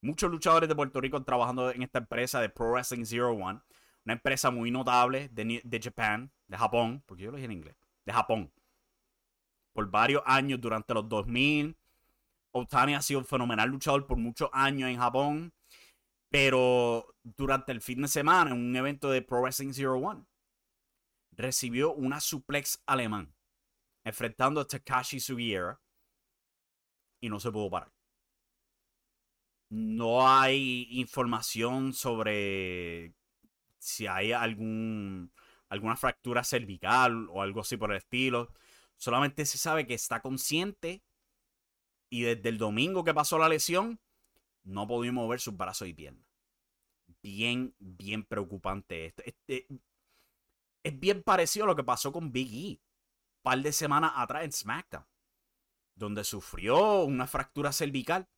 [0.00, 3.60] Muchos luchadores de Puerto Rico trabajando en esta empresa de Pro Wrestling Zero One.
[4.04, 7.74] Una empresa muy notable de, de Japan, de Japón, porque yo lo dije en inglés,
[8.04, 8.52] de Japón.
[9.72, 11.74] Por varios años durante los 2000.
[12.52, 15.53] Otani ha sido un fenomenal luchador por muchos años en Japón.
[16.34, 20.24] Pero durante el fin de semana, en un evento de Pro Wrestling Zero One,
[21.30, 23.32] recibió una suplex alemán,
[24.02, 25.80] enfrentando a Takashi Sugiura,
[27.20, 27.92] y no se pudo parar.
[29.70, 33.14] No hay información sobre
[33.78, 35.32] si hay algún,
[35.68, 38.52] alguna fractura cervical o algo así por el estilo.
[38.96, 41.04] Solamente se sabe que está consciente
[42.10, 44.00] y desde el domingo que pasó la lesión
[44.64, 46.26] no podía mover sus brazos y piernas.
[47.22, 49.22] Bien, bien preocupante esto.
[49.24, 49.66] Este,
[50.82, 52.70] es bien parecido a lo que pasó con Big E.
[52.70, 55.06] Un par de semanas atrás en SmackDown.
[55.94, 58.28] Donde sufrió una fractura cervical.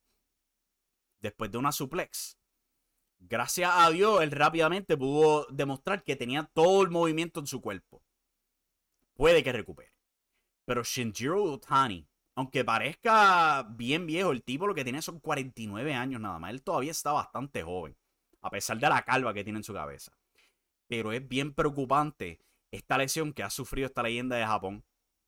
[1.19, 2.37] Después de una suplex.
[3.19, 8.03] Gracias a Dios, él rápidamente pudo demostrar que tenía todo el movimiento en su cuerpo.
[9.15, 9.91] Puede que recupere.
[10.65, 12.07] Pero Shinjiro Otani
[12.37, 16.51] aunque parezca bien viejo, el tipo lo que tiene son 49 años nada más.
[16.51, 17.97] Él todavía está bastante joven,
[18.41, 20.11] a pesar de la calva que tiene en su cabeza.
[20.87, 24.85] Pero es bien preocupante esta lesión que ha sufrido esta leyenda de Japón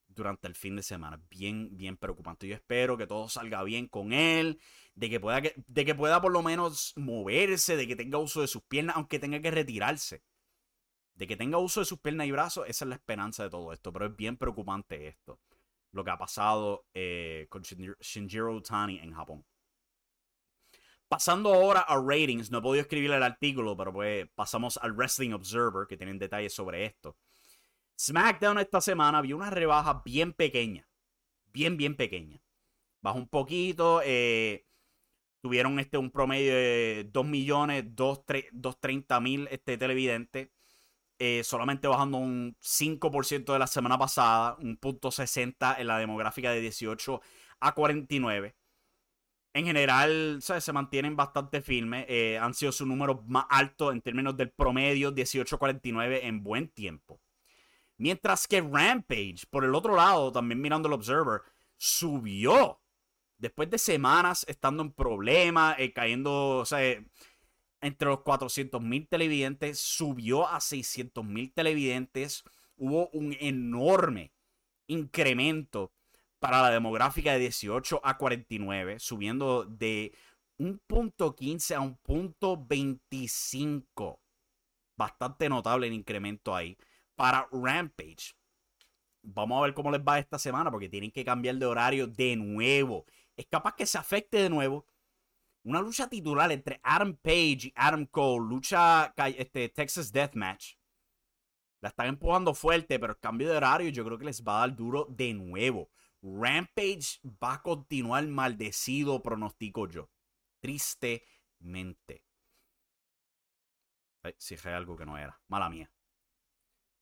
[0.08, 1.20] durante el fin de semana.
[1.32, 2.48] Bien, bien preocupante.
[2.48, 4.60] Yo espero que todo salga bien con él,
[4.94, 8.48] de que pueda, de que pueda por lo menos moverse, de que tenga uso de
[8.48, 10.22] sus piernas, aunque tenga que retirarse.
[11.16, 13.74] De que tenga uso de sus piernas y brazos, esa es la esperanza de todo
[13.74, 13.92] esto.
[13.92, 15.40] Pero es bien preocupante esto
[15.92, 19.46] lo que ha pasado eh, con Shinjiro Tani en Japón.
[21.08, 25.32] Pasando ahora a ratings, no he podido escribir el artículo, pero pues pasamos al Wrestling
[25.32, 27.18] Observer, que tienen detalles sobre esto.
[28.00, 30.88] SmackDown esta semana vio una rebaja bien pequeña.
[31.52, 32.40] Bien, bien pequeña.
[33.02, 34.02] Bajó un poquito.
[34.06, 34.66] Eh,
[35.42, 40.50] tuvieron este, un promedio de 2 millones, 230 mil este, televidentes.
[41.22, 46.52] Eh, solamente bajando un 5% de la semana pasada, un punto 60 en la demográfica
[46.52, 47.22] de 18
[47.60, 48.56] a 49.
[49.54, 52.06] En general, se mantienen bastante firmes.
[52.08, 56.42] Eh, han sido sus números más altos en términos del promedio, 18 a 49 en
[56.42, 57.20] buen tiempo.
[57.98, 61.42] Mientras que Rampage, por el otro lado, también mirando el Observer,
[61.76, 62.80] subió.
[63.38, 66.80] Después de semanas estando en problemas, eh, cayendo, o sea,
[67.82, 72.44] entre los 400 mil televidentes, subió a 600 mil televidentes.
[72.76, 74.32] Hubo un enorme
[74.88, 75.92] incremento
[76.40, 80.14] para la demográfica de 18 a 49, subiendo de
[80.58, 84.22] un punto 15 a un punto 25.
[84.98, 86.78] Bastante notable el incremento ahí.
[87.16, 88.36] Para Rampage.
[89.22, 92.36] Vamos a ver cómo les va esta semana porque tienen que cambiar de horario de
[92.36, 93.06] nuevo.
[93.36, 94.86] Es capaz que se afecte de nuevo
[95.64, 100.76] una lucha titular entre Adam Page y Adam Cole, lucha este, Texas Deathmatch.
[101.82, 104.68] La están empujando fuerte, pero el cambio de horario yo creo que les va a
[104.68, 105.90] dar duro de nuevo.
[106.22, 110.10] Rampage va a continuar maldecido, pronostico yo.
[110.60, 112.26] Tristemente.
[114.24, 115.40] Ay, sí, dije algo que no era.
[115.48, 115.90] Mala mía.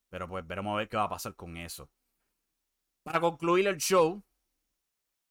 [0.09, 1.89] Pero pues veremos a ver qué va a pasar con eso.
[3.03, 4.23] Para concluir el show,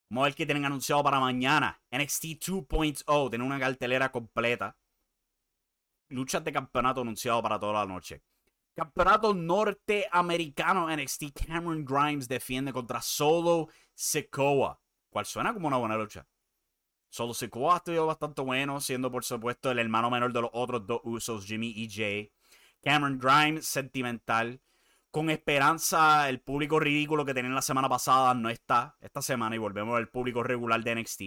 [0.09, 1.81] vamos a ver qué tienen anunciado para mañana.
[1.91, 4.77] NXT 2.0, tiene una cartelera completa.
[6.09, 8.23] Luchas de campeonato anunciado para toda la noche.
[8.75, 14.79] Campeonato norteamericano NXT Cameron Grimes defiende contra Solo Sikoa.
[15.09, 16.27] Cual suena como una buena lucha.
[17.09, 20.85] Solo Sikoa ha estado bastante bueno, siendo por supuesto el hermano menor de los otros
[20.85, 22.31] dos usos, Jimmy y Jay.
[22.83, 24.61] Cameron Grimes, sentimental.
[25.11, 29.59] Con esperanza, el público ridículo que tenían la semana pasada no está esta semana y
[29.59, 31.21] volvemos al público regular de NXT.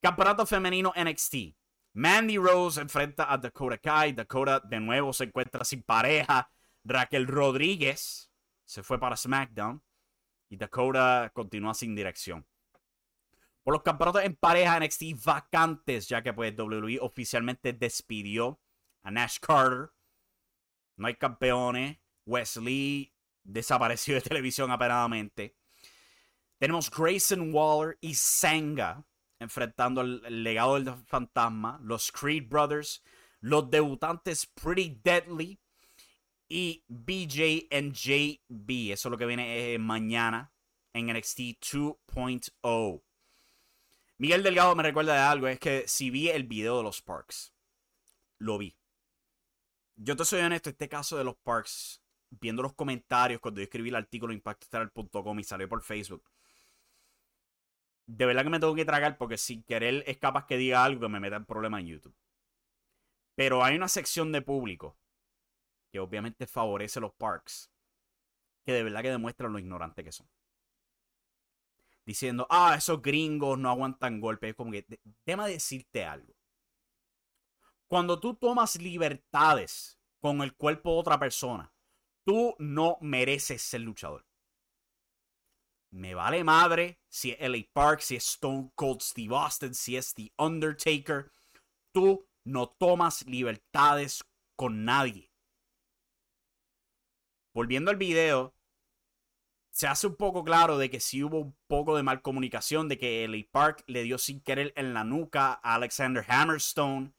[0.00, 1.56] Campeonato femenino NXT.
[1.94, 4.12] Mandy Rose enfrenta a Dakota Kai.
[4.12, 6.50] Dakota de nuevo se encuentra sin pareja.
[6.84, 8.30] Raquel Rodríguez
[8.64, 9.82] se fue para SmackDown.
[10.48, 12.46] Y Dakota continúa sin dirección.
[13.62, 18.60] Por los campeonatos en pareja NXT vacantes, ya que pues WWE oficialmente despidió
[19.02, 19.90] a Nash Carter.
[20.96, 22.01] No hay campeones.
[22.26, 23.12] Wesley
[23.42, 25.56] desapareció de televisión apenadamente.
[26.58, 29.04] Tenemos Grayson Waller y Senga
[29.42, 33.02] enfrentando el, legado del fantasma, los Creed Brothers,
[33.40, 35.60] los debutantes Pretty Deadly
[36.48, 38.92] y BJ JB.
[38.92, 40.52] Eso es lo que viene eh, mañana
[40.92, 43.02] en NXT 2.0.
[44.18, 47.52] Miguel Delgado me recuerda de algo, es que si vi el video de los Parks,
[48.38, 48.76] lo vi.
[49.96, 52.01] Yo te soy honesto, este caso de los Parks,
[52.40, 56.24] viendo los comentarios cuando yo escribí el artículo en impactostar.com y salió por Facebook,
[58.06, 61.00] de verdad que me tengo que tragar porque sin querer es capaz que diga algo
[61.02, 62.14] que me meta en problema en YouTube.
[63.34, 64.96] Pero hay una sección de público
[65.90, 67.70] que obviamente favorece los parks
[68.64, 70.28] que de verdad que demuestran lo ignorantes que son.
[72.04, 74.50] Diciendo, ah, esos gringos no aguantan golpes.
[74.50, 74.86] Es como que,
[75.24, 76.34] déjame decirte algo.
[77.86, 81.72] Cuando tú tomas libertades con el cuerpo de otra persona,
[82.24, 84.26] tú no mereces ser luchador.
[85.90, 90.14] Me vale madre si es LA Park, si es Stone Cold Steve Austin, si es
[90.14, 91.30] The Undertaker.
[91.92, 94.24] Tú no tomas libertades
[94.56, 95.30] con nadie.
[97.54, 98.54] Volviendo al video,
[99.70, 102.98] se hace un poco claro de que sí hubo un poco de mal comunicación, de
[102.98, 107.12] que LA Park le dio sin querer en la nuca a Alexander Hammerstone.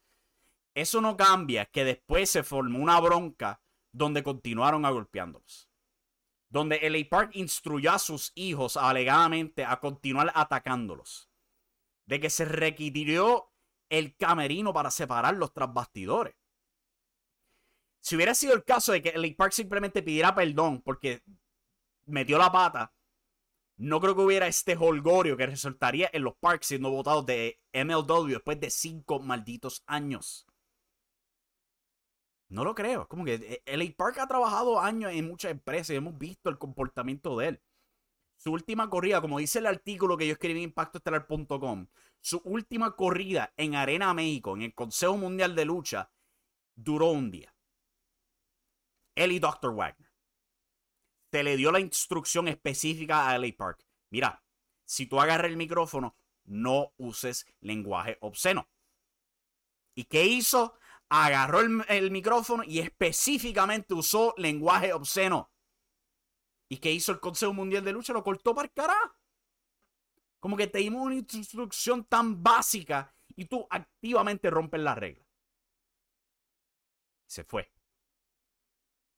[0.75, 3.62] Eso no cambia que después se formó una bronca
[3.93, 5.69] donde continuaron a golpeándolos
[6.53, 11.31] donde LA Park instruyó a sus hijos alegadamente a continuar atacándolos.
[12.05, 13.51] De que se requirió
[13.89, 16.35] el camerino para separar los tras bastidores.
[18.01, 21.23] Si hubiera sido el caso de que LA Park simplemente pidiera perdón porque
[22.05, 22.93] metió la pata,
[23.77, 28.27] no creo que hubiera este holgorio que resultaría en los Parks siendo votados de MLW
[28.27, 30.45] después de cinco malditos años.
[32.53, 33.07] No lo creo.
[33.07, 36.59] Como que LA eh, Park ha trabajado años en muchas empresas y hemos visto el
[36.59, 37.61] comportamiento de él.
[38.37, 41.87] Su última corrida, como dice el artículo que yo escribí en impactoestelar.com,
[42.21, 46.11] su última corrida en Arena México, en el Consejo Mundial de Lucha,
[46.75, 47.55] duró un día.
[49.15, 49.73] Él y Dr.
[49.73, 50.11] Wagner.
[51.31, 53.83] Se le dio la instrucción específica a LA Park.
[54.11, 54.43] Mira,
[54.85, 58.69] si tú agarras el micrófono, no uses lenguaje obsceno.
[59.95, 60.77] ¿Y qué hizo?
[61.13, 65.51] Agarró el, micrófono y específicamente usó lenguaje obsceno.
[66.67, 68.13] ¿Y qué hizo el Consejo Mundial de Lucha?
[68.13, 69.15] Lo cortó para el carajo.
[70.39, 75.23] Como que te dimos una instrucción tan básica y tú activamente rompes la regla.
[77.27, 77.71] Se fue.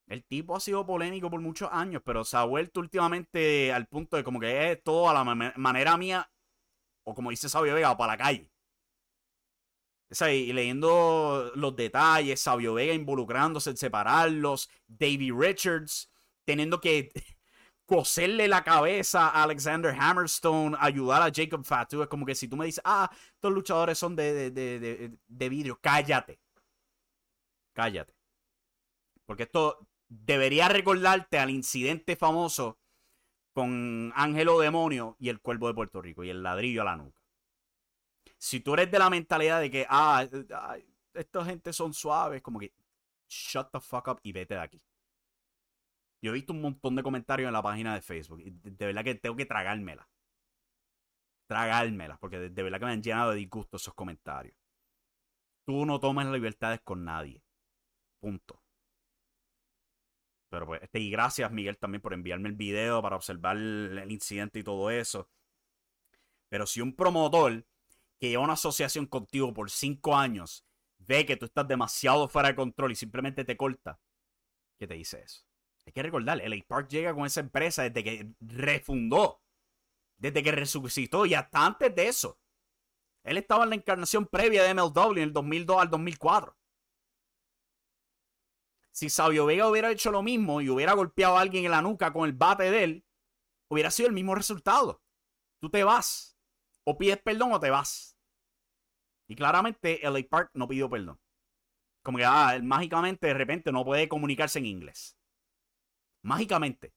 [0.07, 4.17] El tipo ha sido polémico por muchos años, pero se ha vuelto últimamente al punto
[4.17, 6.29] de como que es todo a la manera mía,
[7.03, 8.54] o como dice Sabio Vega, para la calle
[10.09, 16.09] y leyendo los detalles, Sabio Vega involucrándose en separarlos, Davey Richards
[16.45, 17.11] teniendo que
[17.85, 22.03] coserle la cabeza a Alexander Hammerstone, ayudar a Jacob Fatu.
[22.03, 26.39] Es como que si tú me dices, ah, estos luchadores son de, de vidrio, cállate.
[27.73, 28.15] Cállate.
[29.25, 32.77] Porque esto debería recordarte al incidente famoso
[33.53, 37.14] con Ángelo Demonio y el cuervo de Puerto Rico y el ladrillo a la nuca
[38.45, 40.23] si tú eres de la mentalidad de que, ah,
[41.15, 42.75] esta gente son suaves, como que,
[43.27, 44.83] shut the fuck up y vete de aquí.
[46.21, 49.15] Yo he visto un montón de comentarios en la página de Facebook de, verdad que
[49.15, 50.07] tengo que tragármela.
[51.47, 54.55] Tragármela, porque de, verdad que me han llenado de disgusto esos comentarios.
[55.65, 57.43] Tú no tomas libertades con nadie.
[58.19, 58.61] Punto.
[60.49, 64.59] Pero pues, este, y gracias Miguel también por enviarme el video para observar el incidente
[64.59, 65.31] y todo eso.
[66.47, 67.65] Pero si un promotor
[68.25, 70.65] que lleva una asociación contigo por cinco años
[70.97, 73.99] ve que tú estás demasiado fuera de control y simplemente te corta,
[74.77, 75.45] ¿qué te dice eso?
[75.85, 79.43] Hay que recordar, LA Park llega con esa empresa desde que refundó,
[80.17, 82.39] desde que resucitó y hasta antes de eso.
[83.23, 86.57] Él estaba en la encarnación previa de MLW en el 2002 al 2004.
[88.91, 92.11] Si Sabio Vega hubiera hecho lo mismo y hubiera golpeado a alguien en la nuca
[92.13, 93.05] con el bate de él,
[93.67, 95.03] hubiera sido el mismo resultado.
[95.59, 96.37] Tú te vas.
[96.83, 98.14] O pides perdón o te vas.
[99.27, 101.19] Y claramente LA Park no pidió perdón.
[102.03, 105.17] Como que, ah, mágicamente de repente no puede comunicarse en inglés.
[106.21, 106.93] Mágicamente.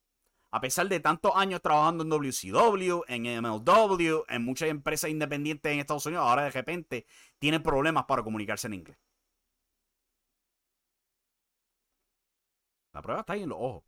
[0.51, 5.81] A pesar de tantos años trabajando en WCW, en MLW, en muchas empresas independientes en
[5.81, 7.07] Estados Unidos, ahora de repente
[7.39, 8.99] tiene problemas para comunicarse en inglés.
[12.93, 13.85] La prueba está ahí en los ojos.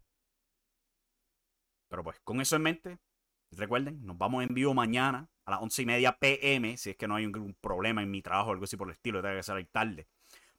[1.88, 2.98] Pero pues con eso en mente,
[3.50, 7.08] recuerden, nos vamos en vivo mañana a las once y media pm, si es que
[7.08, 9.42] no hay un, problema en mi trabajo o algo así por el estilo, tengo que
[9.42, 10.06] salir tarde.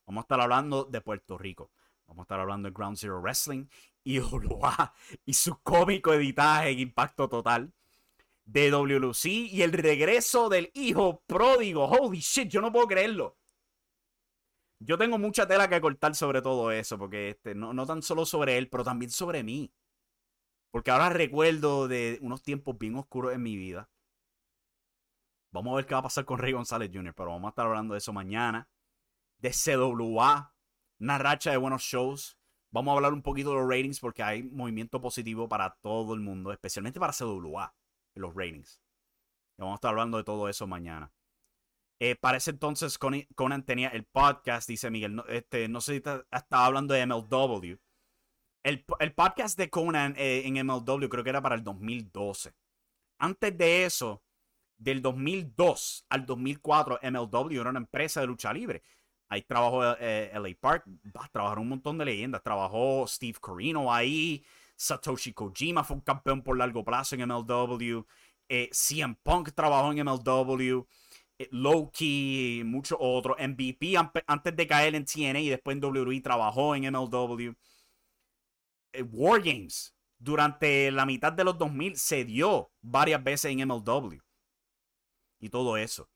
[0.06, 1.72] Vamos a estar hablando de Puerto Rico.
[2.08, 3.68] Vamos a estar hablando de Ground Zero Wrestling
[4.04, 4.20] y
[5.26, 7.74] y su cómico editaje en impacto total.
[8.44, 11.86] De WLC y el regreso del hijo pródigo.
[11.86, 13.38] Holy shit, yo no puedo creerlo.
[14.80, 18.26] Yo tengo mucha tela que cortar sobre todo eso, porque este, no, no tan solo
[18.26, 19.72] sobre él, pero también sobre mí.
[20.72, 23.90] Porque ahora recuerdo de unos tiempos bien oscuros en mi vida.
[25.52, 27.68] Vamos a ver qué va a pasar con Rey González Jr., pero vamos a estar
[27.68, 28.70] hablando de eso mañana.
[29.38, 30.54] De CWA,
[31.00, 32.38] una racha de buenos shows.
[32.72, 36.22] Vamos a hablar un poquito de los ratings porque hay movimiento positivo para todo el
[36.22, 37.76] mundo, especialmente para CWA,
[38.16, 38.82] los ratings.
[39.58, 41.12] vamos a estar hablando de todo eso mañana.
[42.00, 45.16] Eh, para ese entonces Conan tenía el podcast, dice Miguel.
[45.16, 47.78] No, este, no sé si estaba hablando de MLW.
[48.64, 52.56] El, podcast de Conan eh, en MLW creo que era para el 2012.
[53.20, 54.24] Antes de eso,
[54.82, 58.82] del 2002 al 2004, MLW era una empresa de lucha libre.
[59.30, 60.86] Ahí trabajó eh, LA Park,
[61.32, 62.44] trabajaron un montón de leyendas.
[62.44, 64.44] Trabajó Steve Corino ahí,
[64.76, 68.04] Satoshi Kojima fue un campeón por largo plazo en MLW.
[68.50, 70.86] Eh, CM Punk trabajó en MLW.
[71.52, 73.38] Loki, muchos otros.
[73.40, 73.96] MVP
[74.28, 77.54] antes de caer en TNA y después en WWE trabajó en MLW.
[78.94, 84.20] Eh, War Games durante la mitad de los 2000 se dio varias veces en MLW.
[85.42, 86.10] Y todo eso.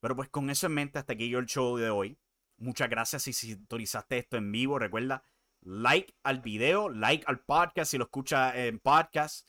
[0.00, 2.18] Pero pues con eso en mente, hasta aquí yo el show de hoy.
[2.58, 4.78] Muchas gracias si sintonizaste esto en vivo.
[4.78, 5.22] Recuerda,
[5.62, 9.48] like al video, like al podcast si lo escucha en podcast.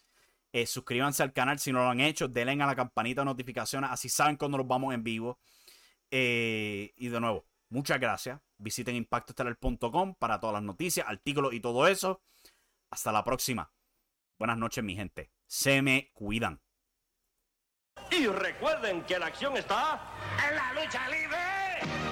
[0.54, 2.28] Eh, suscríbanse al canal si no lo han hecho.
[2.28, 3.90] Denle a la campanita de notificaciones.
[3.92, 5.40] Así saben cuando nos vamos en vivo.
[6.10, 8.40] Eh, y de nuevo, muchas gracias.
[8.58, 12.22] Visiten impactoestelar.com para todas las noticias, artículos y todo eso.
[12.90, 13.72] Hasta la próxima.
[14.38, 15.32] Buenas noches, mi gente.
[15.46, 16.62] Se me cuidan.
[18.12, 20.00] Y recuerden que la acción está
[20.48, 22.07] en la lucha libre.